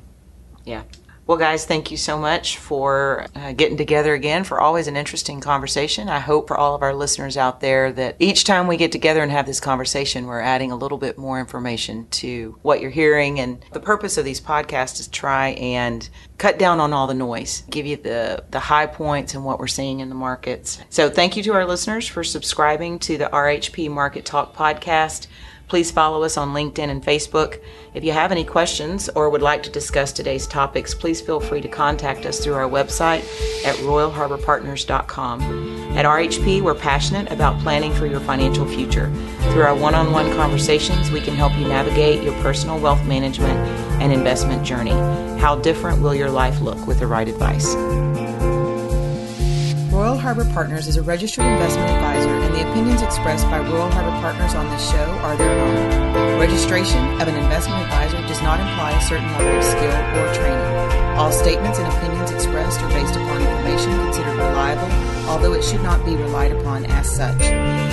Yeah. 0.66 0.84
Well, 1.28 1.38
guys, 1.38 1.66
thank 1.66 1.92
you 1.92 1.98
so 1.98 2.18
much 2.18 2.58
for 2.58 3.26
uh, 3.36 3.52
getting 3.52 3.76
together 3.76 4.14
again 4.14 4.46
for 4.46 4.62
always 4.62 4.88
an 4.88 4.96
interesting 4.96 5.42
conversation. 5.42 6.08
I 6.08 6.20
hope 6.20 6.48
for 6.48 6.56
all 6.56 6.74
of 6.74 6.82
our 6.82 6.94
listeners 6.94 7.36
out 7.36 7.60
there 7.60 7.92
that 7.92 8.16
each 8.18 8.46
time 8.46 8.66
we 8.66 8.78
get 8.78 8.94
together 8.94 9.22
and 9.22 9.30
have 9.30 9.46
this 9.46 9.60
conversation, 9.60 10.26
we're 10.26 10.40
adding 10.40 10.72
a 10.72 10.78
little 10.78 10.98
bit 10.98 11.18
more 11.18 11.38
information 11.38 12.08
to 12.12 12.58
what 12.62 12.80
you're 12.80 12.92
hearing. 12.92 13.42
And 13.42 13.62
the 13.74 13.82
purpose 13.82 14.18
of 14.18 14.24
these 14.24 14.40
podcasts 14.40 15.02
is 15.02 15.10
try 15.10 15.50
and 15.50 16.08
cut 16.38 16.58
down 16.58 16.80
on 16.80 16.94
all 16.94 17.08
the 17.08 17.14
noise, 17.14 17.64
give 17.70 17.86
you 17.86 17.98
the, 17.98 18.46
the 18.52 18.62
high 18.62 18.86
points 18.86 19.34
and 19.34 19.44
what 19.44 19.60
we're 19.60 19.68
seeing 19.68 20.00
in 20.00 20.08
the 20.08 20.16
markets. 20.16 20.80
So 20.90 21.10
thank 21.10 21.36
you 21.36 21.44
to 21.44 21.54
our 21.56 21.66
listeners 21.66 22.08
for 22.08 22.24
subscribing 22.24 23.00
to 23.00 23.18
the 23.18 23.26
RHP 23.26 23.92
Market 23.92 24.24
Talk 24.24 24.56
podcast. 24.56 25.28
Please 25.68 25.92
follow 25.92 26.24
us 26.24 26.38
on 26.38 26.54
LinkedIn 26.54 26.90
and 26.90 27.04
Facebook. 27.04 27.62
If 27.94 28.04
you 28.04 28.14
have 28.14 28.32
any 28.32 28.46
questions 28.46 29.10
or 29.10 29.30
would 29.30 29.42
like 29.42 29.64
to 29.64 29.70
discuss 29.70 30.14
today's 30.14 30.48
topics, 30.48 30.94
please 30.94 31.20
feel 31.20 31.42
free 31.42 31.60
to 31.60 31.68
contact 31.68 32.26
us 32.26 32.40
through 32.40 32.54
our 32.54 32.70
website 32.70 33.20
at 33.66 33.76
royalharborpartners.com. 33.78 35.42
At 35.98 36.06
RHP, 36.06 36.62
we're 36.62 36.74
passionate 36.74 37.30
about 37.32 37.60
planning 37.62 37.94
for 37.94 38.06
your 38.06 38.22
financial 38.22 38.66
future. 38.66 39.12
Through 39.52 39.64
our 39.64 39.76
one 39.76 39.94
on 39.94 40.14
one 40.14 40.34
conversations, 40.38 41.12
we 41.12 41.20
can 41.20 41.36
help 41.36 41.54
you 41.58 41.68
navigate 41.68 42.24
your 42.24 42.34
personal 42.42 42.80
wealth 42.80 43.06
management 43.06 43.60
and 44.02 44.14
investment 44.14 44.66
journey. 44.66 44.92
How 45.38 45.58
different 45.58 46.02
will 46.02 46.16
your 46.16 46.32
life 46.32 46.62
look 46.62 46.88
with 46.88 47.00
the 47.00 47.08
right 47.08 47.28
advice? 47.28 47.76
Royal 49.92 50.18
Harbor 50.18 50.46
Partners 50.54 50.88
is 50.88 50.96
a 50.96 51.02
registered 51.02 51.44
investment 51.46 51.90
advisor, 51.90 52.30
and 52.30 52.54
the 52.54 52.62
expressed 53.28 53.52
by 53.52 53.60
Royal 53.60 53.92
Harbor 53.92 54.16
Partners 54.24 54.56
on 54.56 54.72
this 54.72 54.80
show 54.88 55.04
are 55.20 55.36
their 55.36 55.52
own. 55.52 56.40
Registration 56.40 57.04
of 57.20 57.28
an 57.28 57.36
investment 57.36 57.84
advisor 57.84 58.24
does 58.24 58.40
not 58.40 58.56
imply 58.56 58.96
a 58.96 59.04
certain 59.04 59.28
level 59.36 59.52
of 59.52 59.64
skill 59.68 59.92
or 60.16 60.32
training. 60.32 60.72
All 61.20 61.28
statements 61.36 61.76
and 61.76 61.92
opinions 61.92 62.32
expressed 62.32 62.80
are 62.80 62.88
based 62.96 63.20
upon 63.20 63.44
information 63.44 63.92
considered 64.08 64.40
reliable, 64.40 64.88
although 65.28 65.52
it 65.52 65.64
should 65.64 65.84
not 65.84 66.00
be 66.08 66.16
relied 66.16 66.56
upon 66.56 66.88
as 66.88 67.04
such. 67.04 67.44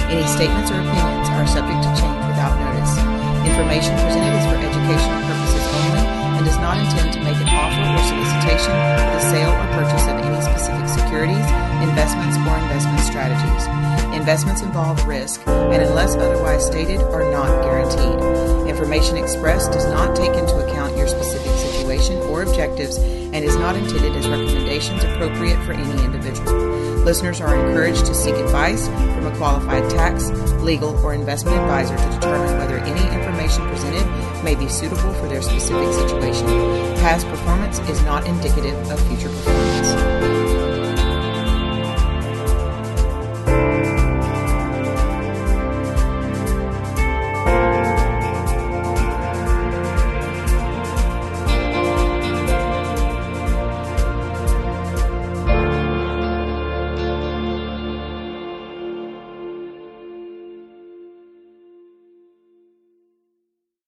Any 0.06 0.22
statements 0.30 0.70
or 0.70 0.78
opinions 0.78 1.26
are 1.34 1.50
subject 1.50 1.82
to 1.82 1.90
change 1.98 2.22
without 2.30 2.54
notice. 2.54 2.94
Information 3.42 3.98
presented 4.06 4.38
is 4.38 4.46
for 4.46 4.54
educational 4.54 5.18
purposes 5.18 5.66
only 5.82 6.04
and 6.38 6.46
does 6.46 6.62
not 6.62 6.78
intend 6.78 7.10
to 7.10 7.18
make 7.26 7.42
an 7.42 7.50
offer 7.50 7.82
or 7.82 8.02
solicitation 8.06 8.70
for 8.70 9.10
the 9.18 9.22
sale 9.34 9.50
or 9.50 9.66
purchase 9.82 10.06
of 10.06 10.14
any 10.14 10.38
specific 10.46 10.86
securities, 10.86 11.48
investments, 11.82 12.38
or 12.38 12.54
investment 12.70 13.02
strategies. 13.02 13.93
Investments 14.24 14.62
involve 14.62 15.06
risk 15.06 15.46
and, 15.46 15.82
unless 15.82 16.16
otherwise 16.16 16.64
stated, 16.64 16.98
are 16.98 17.30
not 17.30 17.62
guaranteed. 17.62 18.66
Information 18.66 19.18
expressed 19.18 19.70
does 19.70 19.84
not 19.92 20.16
take 20.16 20.32
into 20.32 20.66
account 20.66 20.96
your 20.96 21.06
specific 21.06 21.52
situation 21.58 22.16
or 22.30 22.40
objectives 22.40 22.96
and 22.96 23.44
is 23.44 23.54
not 23.56 23.76
intended 23.76 24.16
as 24.16 24.26
recommendations 24.26 25.04
appropriate 25.04 25.62
for 25.66 25.74
any 25.74 26.04
individual. 26.06 26.54
Listeners 27.04 27.42
are 27.42 27.54
encouraged 27.54 28.06
to 28.06 28.14
seek 28.14 28.34
advice 28.36 28.86
from 28.86 29.26
a 29.26 29.36
qualified 29.36 29.90
tax, 29.90 30.30
legal, 30.62 30.96
or 31.04 31.12
investment 31.12 31.58
advisor 31.58 31.94
to 31.94 32.14
determine 32.14 32.56
whether 32.56 32.78
any 32.78 33.14
information 33.14 33.68
presented 33.68 34.06
may 34.42 34.54
be 34.54 34.68
suitable 34.68 35.12
for 35.20 35.28
their 35.28 35.42
specific 35.42 35.92
situation. 35.92 36.46
Past 37.04 37.26
performance 37.26 37.78
is 37.90 38.02
not 38.04 38.26
indicative 38.26 38.90
of 38.90 38.98
future 39.06 39.28
performance. 39.28 39.53